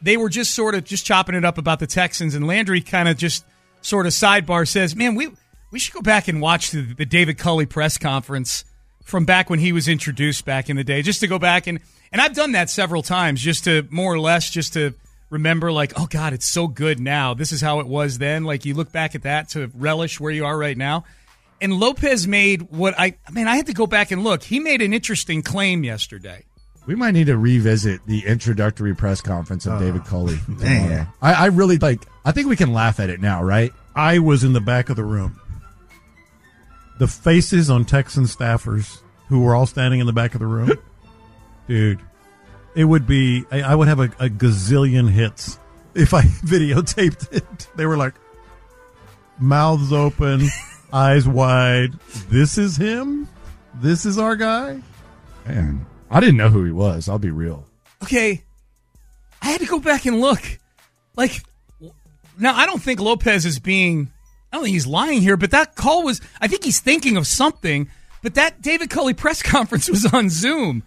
[0.00, 3.08] they were just sort of just chopping it up about the Texans and Landry kind
[3.08, 3.44] of just
[3.82, 5.28] sort of sidebar says, "Man, we
[5.70, 8.64] we should go back and watch the, the David Culley press conference
[9.04, 11.80] from back when he was introduced back in the day, just to go back and
[12.16, 14.94] and I've done that several times, just to more or less just to
[15.28, 17.34] remember, like, oh God, it's so good now.
[17.34, 18.44] This is how it was then.
[18.44, 21.04] Like you look back at that to relish where you are right now.
[21.60, 24.42] And Lopez made what I, I mean, I had to go back and look.
[24.42, 26.46] He made an interesting claim yesterday.
[26.86, 30.38] We might need to revisit the introductory press conference of uh, David Culley.
[30.58, 31.06] dang.
[31.20, 32.00] I, I really like.
[32.24, 33.74] I think we can laugh at it now, right?
[33.94, 35.38] I was in the back of the room.
[36.98, 40.72] The faces on Texan staffers who were all standing in the back of the room,
[41.66, 42.00] dude,
[42.74, 45.58] it would be, I, I would have a, a gazillion hits
[45.94, 47.68] if I videotaped it.
[47.76, 48.14] They were like,
[49.38, 50.46] mouths open,
[50.92, 51.94] eyes wide.
[52.28, 53.28] This is him?
[53.74, 54.80] This is our guy?
[55.46, 57.08] Man, I didn't know who he was.
[57.08, 57.66] I'll be real.
[58.02, 58.42] okay,
[59.42, 60.42] I had to go back and look.
[61.14, 61.42] Like,
[62.38, 64.10] now I don't think Lopez is being,
[64.52, 67.26] I don't think he's lying here, but that call was, I think he's thinking of
[67.26, 67.88] something,
[68.22, 70.82] but that David Culley press conference was on Zoom.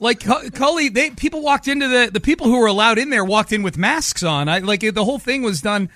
[0.00, 3.52] Like Culley, they people walked into the the people who were allowed in there walked
[3.52, 4.48] in with masks on.
[4.48, 5.88] I like the whole thing was done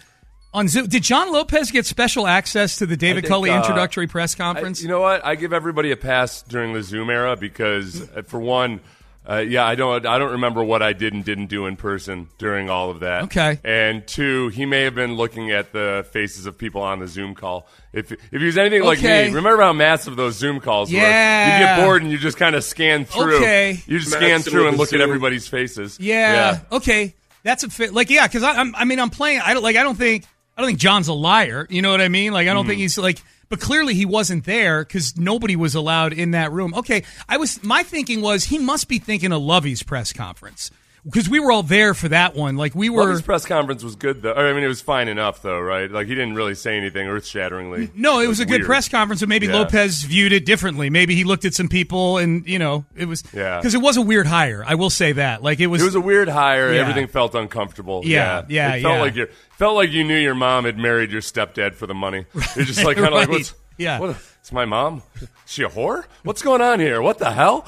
[0.54, 0.86] on Zoom.
[0.86, 4.38] Did John Lopez get special access to the David think, Culley uh, introductory press I-
[4.38, 4.80] conference?
[4.82, 5.24] you know what?
[5.24, 8.80] I give everybody a pass during the Zoom era because, uh, for one,
[9.28, 12.28] uh, yeah, I don't, I don't remember what I did and didn't do in person
[12.38, 13.24] during all of that.
[13.24, 13.58] Okay.
[13.62, 17.34] And two, he may have been looking at the faces of people on the Zoom
[17.34, 17.68] call.
[17.92, 19.28] If if he was anything like Okay.
[19.28, 20.98] me, remember how massive those Zoom calls were?
[20.98, 21.58] Yeah.
[21.58, 23.36] You get bored and you just kind of scan through.
[23.36, 23.82] Okay.
[23.86, 25.98] You just Mess scan through and the look at everybody's faces.
[26.00, 26.60] Yeah.
[26.72, 27.14] Okay.
[27.42, 27.94] That's a fit.
[27.94, 28.74] Like, yeah, because I'm.
[28.74, 29.40] I mean, I'm playing.
[29.44, 29.76] I don't like.
[29.76, 30.24] I don't think.
[30.56, 31.66] I don't think John's a liar.
[31.70, 32.32] You know what I mean?
[32.32, 33.22] Like, I don't think he's like.
[33.48, 36.74] But clearly, he wasn't there because nobody was allowed in that room.
[36.74, 37.04] Okay.
[37.28, 37.62] I was.
[37.62, 40.70] My thinking was he must be thinking of Lovie's press conference
[41.08, 42.56] because we were all there for that one.
[42.56, 43.04] Like, we were.
[43.04, 44.34] Lovie's press conference was good though.
[44.34, 45.90] I mean, it was fine enough though, right?
[45.90, 47.90] Like he didn't really say anything earth-shatteringly.
[47.94, 48.66] No, it was a like, good weird.
[48.66, 49.54] press conference, but maybe Yeah.
[49.56, 50.90] Lopez viewed it differently.
[50.90, 53.56] Maybe he looked at some people, and you know, it was Yeah.
[53.58, 54.62] because it was a weird hire.
[54.66, 55.42] I will say that.
[55.42, 55.80] Like it was.
[55.82, 56.72] It was a weird hire.
[56.72, 56.80] Yeah.
[56.82, 58.02] Everything felt uncomfortable.
[58.04, 59.00] Yeah, yeah, yeah It felt yeah.
[59.00, 62.26] like you felt like you knew your mom had married your stepdad for the money.
[62.56, 64.00] You're just like kind of like what's Yeah.
[64.00, 65.02] What, it's my mom.
[65.20, 66.04] Is she a whore?
[66.24, 67.00] What's going on here?
[67.00, 67.64] What the hell?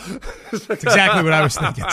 [0.51, 1.85] That's exactly what I was thinking.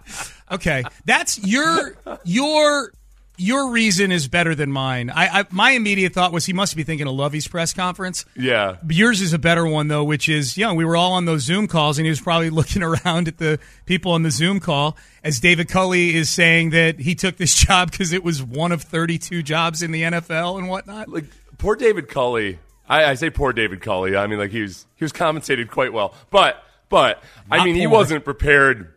[0.50, 2.92] Okay, that's your your
[3.38, 5.10] your reason is better than mine.
[5.10, 8.24] I, I my immediate thought was he must be thinking of Lovie's press conference.
[8.36, 8.76] Yeah.
[8.88, 11.42] Yours is a better one though, which is you know we were all on those
[11.42, 14.96] Zoom calls and he was probably looking around at the people on the Zoom call
[15.24, 18.82] as David Culley is saying that he took this job because it was one of
[18.82, 21.08] 32 jobs in the NFL and whatnot.
[21.08, 21.24] Like
[21.58, 22.58] poor David Culley.
[22.88, 24.16] I, I say poor David Culley.
[24.16, 27.74] I mean, like he was he was compensated quite well, but but I Not mean
[27.76, 28.91] he wasn't prepared.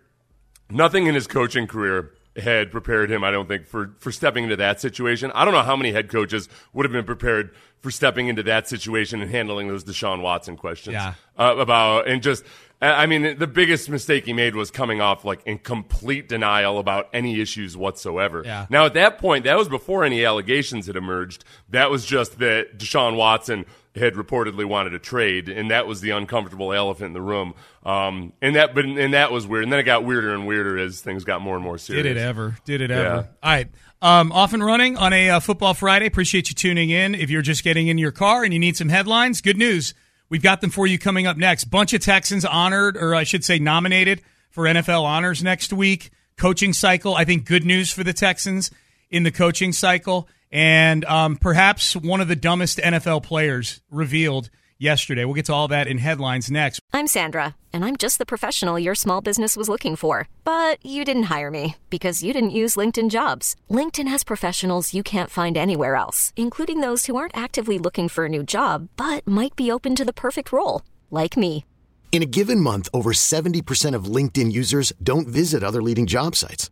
[0.76, 3.24] Nothing in his coaching career had prepared him.
[3.24, 5.32] I don't think for for stepping into that situation.
[5.34, 8.68] I don't know how many head coaches would have been prepared for stepping into that
[8.68, 10.96] situation and handling those Deshaun Watson questions.
[10.96, 11.14] Yeah.
[11.38, 12.44] uh, about and just.
[12.44, 16.78] I I mean, the biggest mistake he made was coming off like in complete denial
[16.78, 18.42] about any issues whatsoever.
[18.44, 18.66] Yeah.
[18.70, 21.46] Now, at that point, that was before any allegations had emerged.
[21.70, 26.10] That was just that Deshaun Watson had reportedly wanted to trade, and that was the
[26.12, 27.54] uncomfortable elephant in the room.
[27.84, 29.64] Um, and that, but and that was weird.
[29.64, 32.04] And then it got weirder and weirder as things got more and more serious.
[32.04, 32.58] Did it ever?
[32.66, 32.96] Did it Yeah.
[32.98, 33.16] ever?
[33.44, 33.68] All right.
[34.02, 36.06] Um, off and running on a uh, football Friday.
[36.06, 37.16] Appreciate you tuning in.
[37.16, 39.94] If you're just getting in your car and you need some headlines, good news.
[40.30, 41.66] We've got them for you coming up next.
[41.66, 46.12] Bunch of Texans honored, or I should say nominated for NFL honors next week.
[46.38, 47.16] Coaching cycle.
[47.16, 48.70] I think good news for the Texans
[49.10, 50.28] in the coaching cycle.
[50.52, 55.26] And um, perhaps one of the dumbest NFL players revealed yesterday.
[55.26, 56.80] We'll get to all that in headlines next.
[56.94, 60.28] I'm Sandra, and I'm just the professional your small business was looking for.
[60.44, 63.56] But you didn't hire me because you didn't use LinkedIn jobs.
[63.70, 68.26] LinkedIn has professionals you can't find anywhere else, including those who aren't actively looking for
[68.26, 70.82] a new job but might be open to the perfect role,
[71.12, 71.66] like me.
[72.12, 76.72] In a given month, over 70% of LinkedIn users don't visit other leading job sites.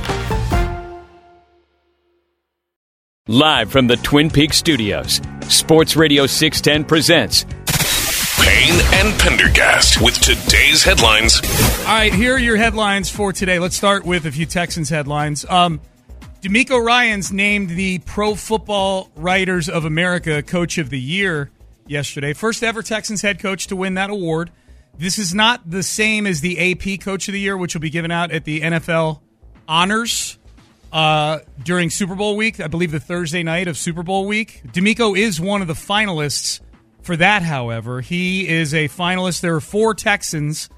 [3.27, 7.43] Live from the Twin Peaks studios, Sports Radio 610 presents
[8.43, 11.39] Payne and Pendergast with today's headlines.
[11.81, 13.59] All right, here are your headlines for today.
[13.59, 15.45] Let's start with a few Texans headlines.
[15.47, 15.79] Um,
[16.41, 21.51] DeMeco Ryans named the Pro Football Writers of America Coach of the Year
[21.85, 22.33] yesterday.
[22.33, 24.49] First ever Texans head coach to win that award.
[24.97, 27.91] This is not the same as the AP Coach of the Year, which will be
[27.91, 29.21] given out at the NFL
[29.67, 30.39] Honors
[30.91, 32.59] uh, during Super Bowl week.
[32.59, 34.61] I believe the Thursday night of Super Bowl week.
[34.67, 36.59] DeMeco is one of the finalists
[37.01, 38.01] for that, however.
[38.01, 39.41] He is a finalist.
[39.41, 40.69] There are four Texans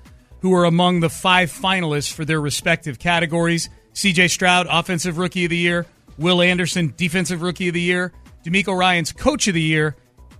[0.41, 3.69] who are among the five finalists for their respective categories.
[3.93, 5.86] CJ Stroud, Offensive Rookie of the Year.
[6.17, 8.12] Will Anderson, Defensive Rookie of the Year.
[8.45, 9.95] DeMeco Ryan's Coach of the Year.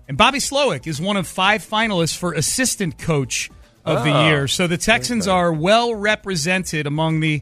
[0.08, 3.50] And Bobby Slowik is one of five finalists for Assistant Coach
[3.86, 4.48] of the Oh, Year.
[4.48, 7.42] So the Texans are well represented among the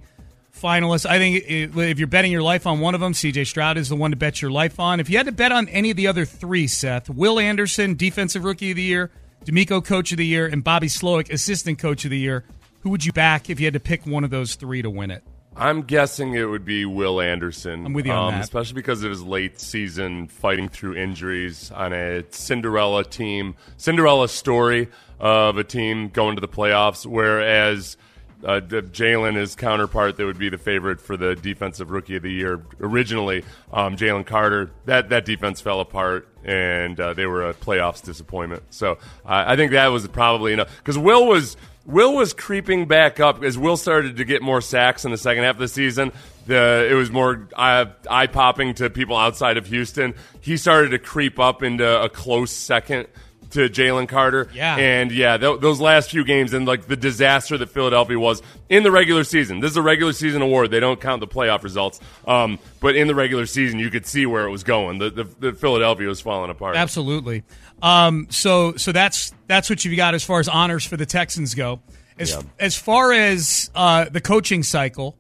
[0.62, 1.06] finalists.
[1.06, 3.96] I think if you're betting your life on one of them, CJ Stroud is the
[3.96, 5.00] one to bet your life on.
[5.00, 8.44] If you had to bet on any of the other three, Seth, Will Anderson, Defensive
[8.44, 9.12] Rookie of the Year,
[9.46, 12.46] DeMeco Coach of the Year, and Bobby Slowik, Assistant Coach of the Year,
[12.82, 15.12] who would you back if you had to pick one of those three to win
[15.12, 15.24] it?
[15.56, 17.86] I'm guessing it would be Will Anderson.
[17.86, 18.44] I'm with you on um, that.
[18.44, 24.88] especially because of his late season fighting through injuries on a Cinderella team, Cinderella story
[25.20, 27.06] of a team going to the playoffs.
[27.06, 27.98] Whereas
[28.44, 32.32] uh, Jalen, his counterpart, that would be the favorite for the defensive rookie of the
[32.32, 34.72] year originally, um, Jalen Carter.
[34.86, 38.64] That that defense fell apart, and uh, they were a playoffs disappointment.
[38.70, 41.58] So I I think that was probably enough because Will was.
[41.84, 45.46] Will was creeping back up as Will started to get more sacks in the second
[45.46, 46.12] half of the season.
[46.46, 50.14] The it was more uh, eye popping to people outside of Houston.
[50.42, 53.08] He started to creep up into a close second
[53.52, 54.50] to Jalen Carter.
[54.54, 54.76] Yeah.
[54.78, 58.84] and yeah, th- those last few games and like the disaster that Philadelphia was in
[58.84, 59.60] the regular season.
[59.60, 60.72] This is a regular season award.
[60.72, 62.00] They don't count the playoff results.
[62.28, 64.98] Um, but in the regular season, you could see where it was going.
[65.00, 66.76] The, the, the Philadelphia was falling apart.
[66.76, 67.44] Absolutely.
[67.82, 71.56] Um, so so that's that's what you've got as far as honors for the Texans
[71.56, 71.82] go.
[72.20, 72.42] As Yeah.
[72.60, 75.18] as far as uh, the coaching cycle,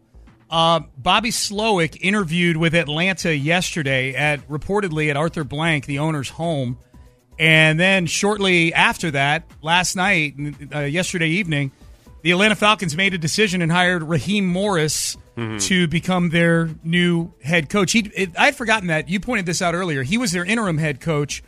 [0.49, 6.77] uh, Bobby Slowik interviewed with Atlanta yesterday at reportedly at Arthur Blank, the owner's home,
[7.41, 10.35] and then shortly after that, last night,
[10.73, 11.71] uh, yesterday evening,
[12.21, 15.59] the Atlanta Falcons made a decision and hired Raheem Morris Mm-hmm.
[15.59, 17.93] to become their new head coach.
[17.93, 20.03] He, it, I had forgotten that you pointed this out earlier.
[20.03, 21.41] He was their interim head coach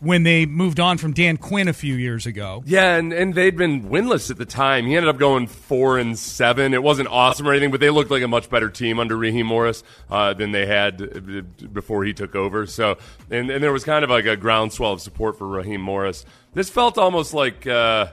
[0.00, 2.62] when they moved on from Dan Quinn a few years ago.
[2.66, 4.86] Yeah, and, and they'd been winless at the time.
[4.86, 6.74] He ended up going four and seven.
[6.74, 9.46] It wasn't awesome or anything, but they looked like a much better team under Raheem
[9.46, 12.66] Morris uh, than they had uh, before he took over.
[12.66, 12.98] So,
[13.30, 16.24] and, and there was kind of like a groundswell of support for Raheem Morris.
[16.52, 18.08] This felt almost like uh,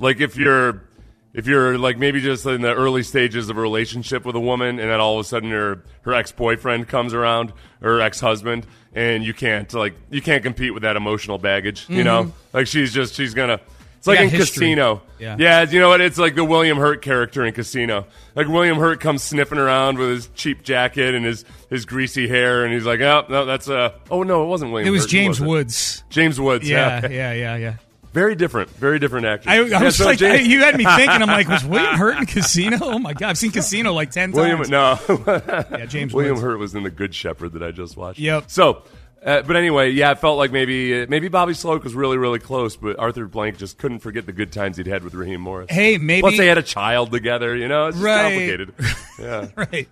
[0.00, 0.87] like if you're
[1.38, 4.78] if you're like maybe just in the early stages of a relationship with a woman
[4.80, 9.32] and then all of a sudden her her ex-boyfriend comes around or ex-husband and you
[9.32, 12.32] can't like you can't compete with that emotional baggage you know Mhm.
[12.52, 13.60] like she's just she's gonna
[13.98, 14.66] it's like Yeah, in history.
[14.66, 15.36] casino Yeah.
[15.38, 18.98] yeah you know what it's like the william hurt character in casino like william hurt
[19.00, 23.00] comes sniffing around with his cheap jacket and his his greasy hair and he's like
[23.00, 25.46] oh no that's uh oh no it wasn't william It was Hurt, James it?
[25.46, 26.04] Woods.
[26.10, 27.74] james woods yeah Yeah, yeah, yeah, yeah.
[28.12, 30.84] Very different very different actor I, I Yeah, was so like, James- you had me
[30.84, 31.10] thinking.
[31.22, 32.78] I'm like, was William Hurt in Casino?
[32.80, 34.70] Oh my god, I've seen Casino like ten William, times.
[34.70, 34.98] no.
[35.70, 36.42] yeah, James William Woods.
[36.44, 38.18] Hurt was in The Good Shepherd that I just watched.
[38.18, 38.44] Yep.
[38.50, 38.82] So,
[39.24, 42.38] uh, but anyway, yeah, it felt like maybe uh, maybe Bobby Slowik was really really
[42.38, 45.66] close, but Arthur Blank just couldn't forget the good times he'd had with Raheem Morris.
[45.70, 47.54] Hey, maybe- plus they had a child together.
[47.56, 48.22] You know, it's Right.
[48.22, 48.74] complicated.
[49.20, 49.48] Yeah.
[49.56, 49.88] right.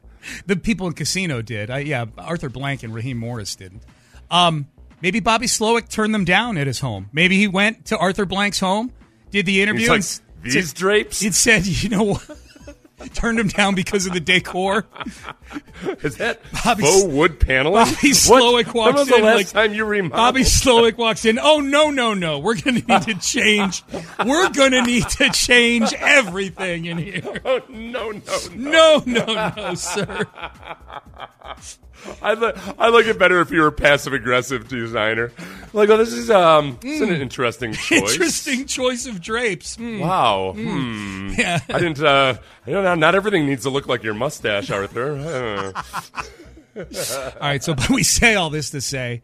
[0.47, 1.69] The people in Casino did.
[1.71, 3.83] I, yeah, Arthur Blank and Raheem Morris didn't.
[4.31, 4.67] Um,
[5.07, 7.09] maybe Bobby Slowik turned them down at his home.
[7.13, 8.91] Maybe he went to Arthur Blank's home,
[9.31, 12.29] did the interview, like, and "These said- drapes?" It said, you know what?
[13.15, 14.87] Turned him down because of the decor.
[16.03, 17.85] Is that Bobby faux wood paneling?
[17.85, 19.25] Bobby What- Slowik When walks was the in.
[19.25, 20.17] last like, time you remodeled?
[20.19, 21.39] Bobby Slowik walks in.
[21.39, 22.39] Oh no, no, no!
[22.39, 23.83] We're gonna need to change.
[24.25, 27.23] We're gonna need to change everything in here.
[27.45, 28.21] Oh no, no,
[28.55, 30.27] no, No, no, no, sir.
[32.23, 35.33] I li- I like it better if you're a passive aggressive designer.
[35.73, 37.21] Like, oh, this is um, is an Mm.
[37.21, 38.13] interesting choice.
[38.13, 39.77] Interesting choice of drapes.
[39.77, 40.01] Hmm.
[40.01, 40.55] Wow.
[40.57, 41.31] Mm.
[41.35, 41.41] Hmm.
[41.41, 41.61] Yeah.
[41.69, 42.01] I didn't.
[42.03, 42.37] Uh,
[42.67, 42.95] I don't know.
[42.95, 45.73] Not everything needs to look like your mustache, Arthur.
[46.77, 46.83] All
[47.41, 49.23] right, so we say all this to say,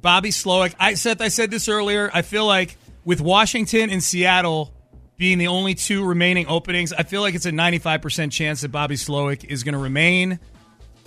[0.00, 0.74] Bobby Slowik.
[0.80, 2.10] I said I said this earlier.
[2.14, 4.72] I feel like with Washington and Seattle
[5.16, 8.68] being the only two remaining openings, I feel like it's a ninety-five percent chance that
[8.72, 10.38] Bobby Slowik is going to remain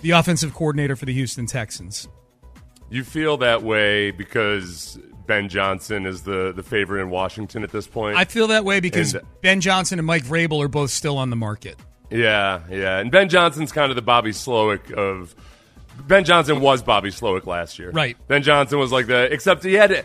[0.00, 2.06] the offensive coordinator for the Houston Texans.
[2.90, 4.96] you feel that way because
[5.26, 8.16] Ben Johnson is the the favorite in Washington at this point.
[8.16, 11.30] I feel that way because And- Ben Johnson and Mike Vrabel are both still on
[11.30, 11.76] the market.
[12.10, 12.98] Yeah, yeah.
[12.98, 15.34] And Ben Johnson's kind of the Bobby Slowik of.
[16.06, 17.90] Ben Johnson was Bobby Slowik last year.
[17.90, 18.16] Right.
[18.28, 19.32] Ben Johnson was like the.
[19.32, 20.04] Except he had.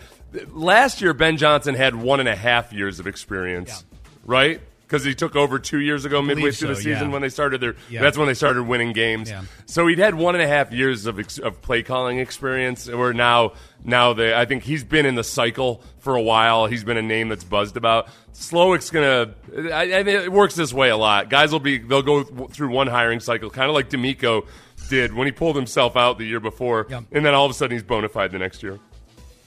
[0.51, 3.85] Last year, Ben Johnson had one and a half years of experience.
[4.25, 4.61] Right?
[4.93, 7.11] Because he took over two years ago, midway through the season yeah.
[7.11, 7.75] when they started their.
[7.89, 8.03] Yeah.
[8.03, 9.27] That's when they started winning games.
[9.27, 9.41] Yeah.
[9.65, 12.87] So he'd had one and a half years of, ex, of play calling experience.
[12.87, 16.67] Where now, now the I think he's been in the cycle for a while.
[16.67, 18.07] He's been a name that's buzzed about.
[18.35, 19.33] Slowik's gonna.
[19.73, 21.27] I, I, it works this way a lot.
[21.27, 24.45] Guys will be they'll go through one hiring cycle, kind of like DeMeco
[24.89, 27.05] did when he pulled himself out the year before, Yep.
[27.13, 28.79] and then all of a sudden he's bona fide the next year.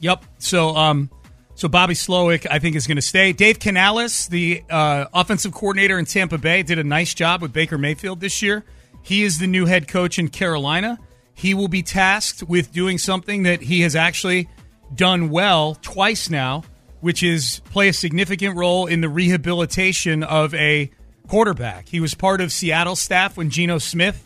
[0.00, 0.24] Yep.
[0.38, 1.08] So, um,
[1.56, 3.32] so Bobby Slowik, I think, is going to stay.
[3.32, 7.76] Dave Canales, the uh, offensive coordinator in Tampa Bay, did a nice job with Baker
[7.78, 8.64] Mayfield this year.
[9.02, 10.98] He is the new head coach in Carolina.
[11.34, 14.48] He will be tasked with doing something that he has actually
[14.94, 16.62] done well twice now,
[17.00, 20.90] which is play a significant role in the rehabilitation of a
[21.28, 21.88] quarterback.
[21.88, 24.22] He was part of Seattle staff when Geno Smith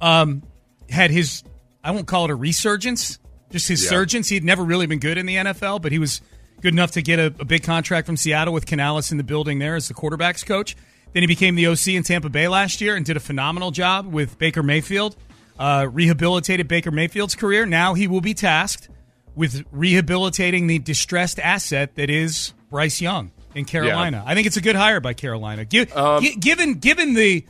[0.00, 0.42] um,
[0.90, 1.42] had his,
[1.82, 3.18] I won't call it a resurgence,
[3.50, 3.90] just his Yeah.
[3.90, 4.28] surgence.
[4.28, 6.20] He'd never really been good in the NFL, but he was
[6.64, 9.58] good enough to get a, a big contract from Seattle with Canales in the building
[9.58, 10.74] there as the quarterback's coach.
[11.12, 14.10] Then he became the OC in Tampa Bay last year and did a phenomenal job
[14.10, 15.14] with Baker Mayfield,
[15.58, 17.66] uh, rehabilitated Baker Mayfield's career.
[17.66, 18.88] Now he will be tasked
[19.34, 24.24] with rehabilitating the distressed asset that is Bryce Young in Carolina.
[24.26, 25.66] I think it's a good hire by Carolina.
[25.66, 25.88] Gi-
[26.22, 27.44] gi- given given the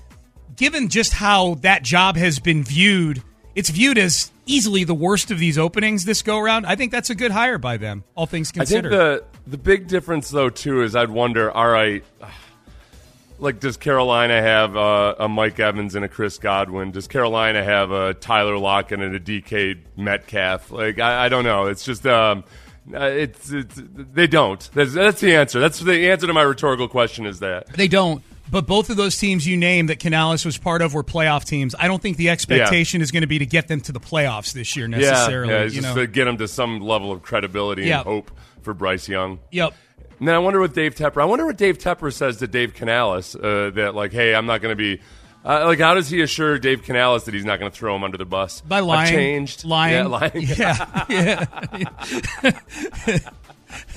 [0.57, 3.23] given just how that job has been viewed,
[3.55, 6.67] it's viewed as easily the worst of these openings this go around.
[6.67, 8.93] I think that's a good hire by them, all things considered.
[8.93, 11.51] I think the the big difference though too is I'd wonder.
[11.51, 12.05] All right,
[13.39, 16.91] like does Carolina have uh, a Mike Evans and a Chris Godwin?
[16.91, 20.71] Does Carolina have a Tyler Lockett and a DK Metcalf?
[20.71, 21.67] Like I, I don't know.
[21.67, 22.07] It's just.
[22.07, 22.45] Um,
[22.93, 24.69] uh, it's, it's they don't.
[24.75, 25.59] That's, that's the answer.
[25.59, 27.25] That's the answer to my rhetorical question.
[27.25, 28.23] Is that They don't.
[28.51, 31.75] But both of those teams you named that Canales was part of were playoff teams.
[31.79, 34.53] I don't think the expectation is going to be to get them to the playoffs
[34.53, 35.53] this year necessarily.
[35.53, 35.95] Yeah, yeah you just know?
[35.95, 37.99] to get them to some level of credibility Yeah.
[37.99, 38.31] and hope
[38.63, 39.41] for Bryce Young.
[39.51, 39.75] Yep.
[40.19, 41.21] And then I wonder what Dave Tepper.
[41.21, 44.63] I wonder what Dave Tepper says to Dave Canales uh, that like, hey, I'm not
[44.63, 45.01] going to be.
[45.45, 48.03] Uh, like, how does he assure Dave Canales that he's not going to throw him
[48.05, 48.63] under the bus?
[48.63, 49.13] By I've lying.
[49.13, 49.65] changed.
[49.65, 49.95] Lying.
[49.95, 50.33] Yeah, lying.
[50.57, 51.05] Yeah.
[53.09, 53.19] yeah.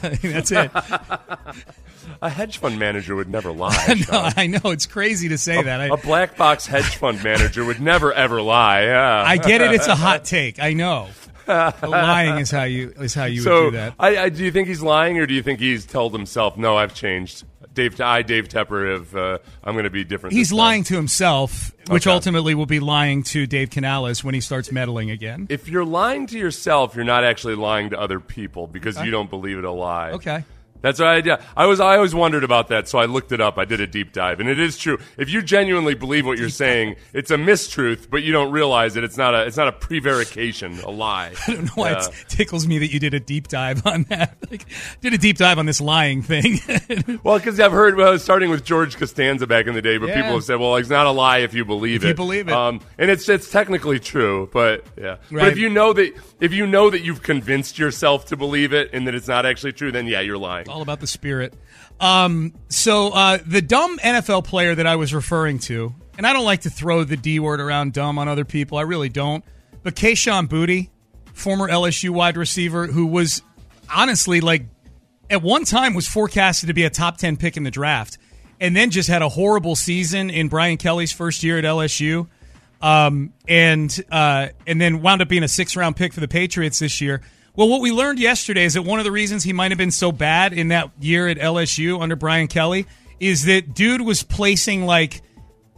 [0.01, 0.71] That's it.
[2.21, 4.03] a hedge fund manager would never lie.
[4.11, 5.81] no, I know it's crazy to say a, that.
[5.81, 8.83] I, a black box hedge fund manager would never ever lie.
[8.83, 9.23] Yeah.
[9.25, 9.71] I get it.
[9.71, 10.59] It's a hot take.
[10.59, 11.07] I know.
[11.47, 13.93] Lying is how you is how you so would do that.
[13.99, 16.77] I, I, do you think he's lying, or do you think he's told himself, "No,
[16.77, 17.43] I've changed"?
[17.73, 20.33] Dave, I, Dave Tepper, have uh, I'm going to be different.
[20.33, 22.13] He's lying to himself, which Okay.
[22.13, 25.45] ultimately will be lying to Dave Canales when he starts meddling again.
[25.49, 29.05] If you're lying to yourself, you're not actually lying to other people because Okay.
[29.05, 30.11] you don't believe it a lie.
[30.11, 30.43] Okay.
[30.87, 31.25] That's right.
[31.25, 31.81] Yeah, I was.
[31.81, 33.57] I always wondered about that, so I looked it up.
[33.57, 34.97] I did a deep dive, and it is true.
[35.17, 39.03] If you genuinely believe what you're saying, it's a mistruth, but you don't realize it.
[39.03, 39.45] It's not a.
[39.45, 41.33] It's not a prevarication, a lie.
[41.47, 42.07] I don't know why Yeah.
[42.07, 44.37] it tickles me that you did a deep dive on that.
[44.49, 44.65] Like,
[45.01, 46.59] did a deep dive on this lying thing.
[47.23, 50.21] Well, because I've heard, well, starting with George Costanza back in the day, but Yeah.
[50.21, 52.05] people have said, well, it's not a lie if you believe it.
[52.05, 52.53] If you believe it.
[52.53, 55.17] Um, and it's it's technically true, but yeah.
[55.29, 58.91] But if you know that if you know that you've convinced yourself to believe it
[58.93, 60.69] and that it's not actually true, then yeah, you're lying.
[60.77, 61.55] All about the spirit.
[61.99, 66.45] Um, so uh, the dumb NFL player that I was referring to, and I don't
[66.45, 68.77] like to throw the D word around dumb on other people.
[68.77, 69.43] I really don't.
[69.81, 70.89] But Kayshon Boutte,
[71.33, 73.41] former LSU wide receiver, who was
[73.91, 74.67] honestly like
[75.31, 78.19] at one time was forecasted to be a top 10 pick in the draft
[78.59, 82.27] and then just had a horrible season in Brian Kelly's first year at LSU.
[82.83, 86.77] Um, and uh, and then wound up being a six round pick for the Patriots
[86.77, 87.23] this year.
[87.57, 89.91] Well, what we learned yesterday is that one of the reasons he might have been
[89.91, 92.85] so bad in that year at LSU under Brian Kelly
[93.19, 95.23] is that dude was placing like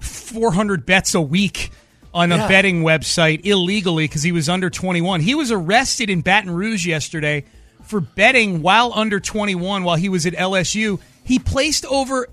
[0.02, 1.72] 400 bets a week
[2.14, 2.48] on a Yeah.
[2.50, 5.22] betting website illegally because he was under 21.
[5.22, 7.46] He was arrested in Baton Rouge yesterday
[7.86, 11.00] for betting while under 21 while he was at LSU.
[11.24, 12.28] He placed over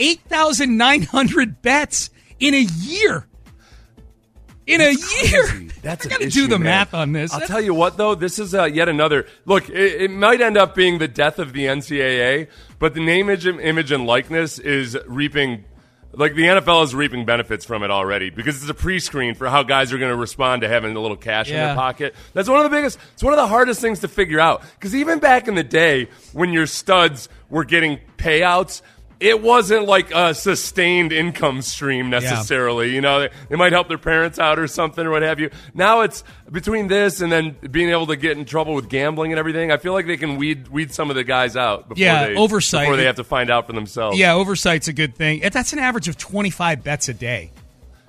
[0.00, 2.10] 8,900 bets
[2.40, 3.26] in a year.
[4.66, 5.68] In a year.
[5.82, 6.64] That's I got to issue, do the man.
[6.64, 7.32] math on this.
[7.32, 9.68] I'll That's- tell you what, though, this is uh, yet another look.
[9.68, 12.48] It, it might end up being the death of the NCAA,
[12.78, 15.64] but the name, image, image, and likeness is reaping.
[16.16, 19.64] Like the NFL is reaping benefits from it already because it's a pre-screen for how
[19.64, 22.14] guys are going to respond to having a little cash in their pocket.
[22.34, 23.00] That's one of the biggest.
[23.14, 26.06] It's one of the hardest things to figure out because even back in the day
[26.32, 28.80] when your studs were getting payouts,
[29.20, 32.94] it wasn't like a sustained income stream necessarily.
[32.94, 35.50] You know, they, they might help their parents out or something or what have you.
[35.72, 39.38] Now it's between this and then being able to get in trouble with gambling and
[39.38, 39.70] everything.
[39.70, 42.34] I feel like they can weed weed some of the guys out before Yeah, they
[42.36, 42.82] oversight.
[42.82, 44.18] before they have to find out for themselves.
[44.18, 45.40] Yeah, oversight's a good thing.
[45.52, 47.52] That's an average of 25 bets a day.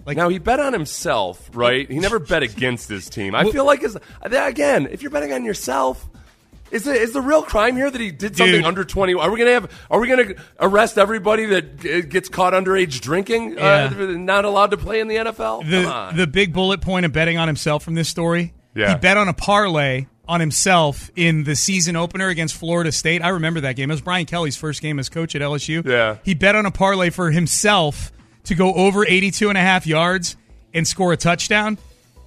[0.05, 1.89] Like now, he bet on himself, right?
[1.89, 3.33] He never bet against his team.
[3.33, 6.07] I feel like is again, if you're betting on yourself,
[6.71, 8.65] is the is the real crime here that he did something Dude.
[8.65, 9.13] under twenty?
[9.13, 9.71] Are we gonna have?
[9.89, 13.57] Are we gonna arrest everybody that gets caught underage drinking?
[13.57, 13.93] Yeah.
[13.95, 15.69] Uh, not allowed to play in the NFL?
[15.69, 18.53] The the big bullet point of betting on himself from this story.
[18.73, 18.93] Yeah.
[18.93, 23.21] He bet on a parlay on himself in the season opener against Florida State.
[23.21, 23.89] I remember that game.
[23.89, 25.85] It was Brian Kelly's first game as coach at LSU.
[25.85, 26.17] Yeah.
[26.23, 28.11] He bet on a parlay for himself
[28.45, 30.35] to go over 82 and a half yards
[30.73, 31.77] and score a touchdown.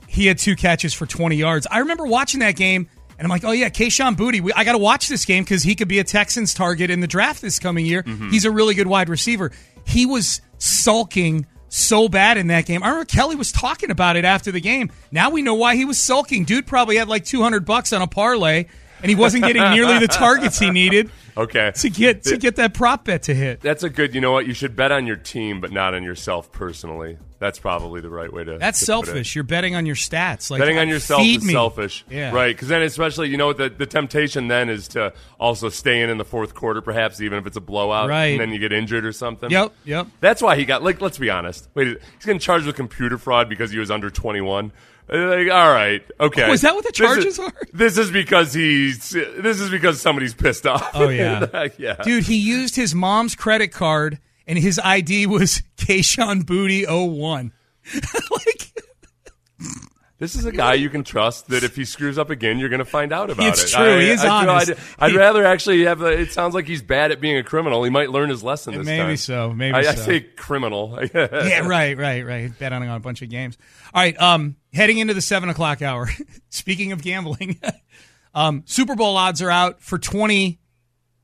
[0.07, 1.67] He had two catches for 20 yards.
[1.71, 4.41] I remember watching that game and I'm like, oh yeah, Kayshon Boutte.
[4.41, 7.01] We, I got to watch this game because he could be a Texans target in
[7.01, 8.05] the draft this coming year.
[8.05, 8.31] Mm-hmm.
[8.31, 9.51] He's a really good wide receiver.
[9.85, 12.83] He was sulking so bad in that game.
[12.83, 14.91] I remember Kelly was talking about it after the game.
[15.11, 16.45] Now we know why he was sulking.
[16.45, 18.67] Dude probably had like 200 bucks on a parlay
[19.03, 21.73] and he wasn't getting nearly the targets he needed okay.
[21.77, 23.61] to get to get that prop bet to hit.
[23.61, 24.15] That's a good.
[24.15, 24.47] You know what?
[24.47, 27.17] You should bet on your team, but not on yourself personally.
[27.41, 28.59] That's probably the right way to.
[28.59, 29.37] That's to selfish.
[29.37, 30.51] You're betting on your stats.
[30.51, 31.53] Like Betting on yourself is me.
[31.53, 32.33] selfish, Yeah.
[32.33, 32.53] right?
[32.55, 36.19] Because then, especially, you know, the the temptation then is to also stay in in
[36.19, 38.33] the fourth quarter, perhaps even if it's a blowout, Right.
[38.33, 39.51] And then you get injured or something.
[39.51, 40.09] Yep, yep.
[40.21, 41.01] That's why he got like.
[41.01, 41.69] Let's be honest.
[41.75, 44.73] Wait, he's getting charged with computer fraud because he was under twenty one.
[45.11, 46.51] Like, all right, okay.
[46.51, 47.53] Oh, that what the This charges is- are?
[47.73, 49.09] This is because he's.
[49.11, 50.91] This is because somebody's pissed off.
[50.95, 51.95] Oh yeah, yeah.
[52.03, 57.53] Dude, he used his mom's credit card and his ID was Kayshon Boutte 01.
[60.19, 62.81] This is a guy you can trust that if he screws up again, you're going
[62.81, 63.77] to find out about It's it.
[63.77, 64.01] true.
[64.01, 64.71] He is I honest.
[64.73, 66.03] I'd, I'd He- rather actually have.
[66.03, 67.85] A, it sounds like he's bad at being a criminal.
[67.85, 69.17] He might learn his lesson this Maybe time.
[69.17, 70.99] so, maybe I, I say criminal.
[71.15, 72.59] yeah, right, right, right.
[72.59, 73.57] Bet on a bunch of games.
[73.95, 76.09] All right, um, heading into the seven o'clock hour.
[76.49, 77.61] Speaking of gambling,
[78.35, 80.59] um, Super Bowl odds are out for twenty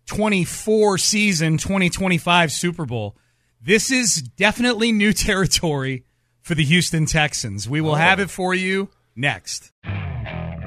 [0.07, 3.17] twenty four season, twenty twenty five Super Bowl.
[3.61, 6.05] This is definitely new territory
[6.45, 7.69] for the Houston Texans.
[7.69, 7.95] We will oh.
[7.95, 9.73] have it for you next.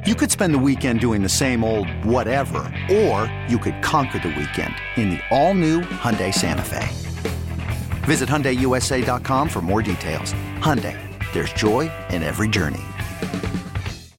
[0.07, 2.59] You could spend the weekend doing the same old whatever,
[2.91, 6.87] or you could conquer the weekend in the all-new Hyundai Santa Fe.
[8.05, 10.33] Visit HyundaiUSA.com for more details.
[10.57, 10.97] Hyundai,
[11.31, 12.83] there's joy in every journey.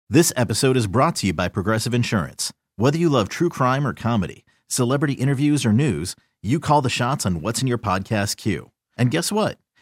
[0.09, 2.53] This episode is brought to you by Progressive Insurance.
[2.77, 7.27] Whether you love true crime or comedy, celebrity interviews or news, you call the shots
[7.27, 8.71] on what's in your podcast queue.
[8.97, 9.59] And guess what?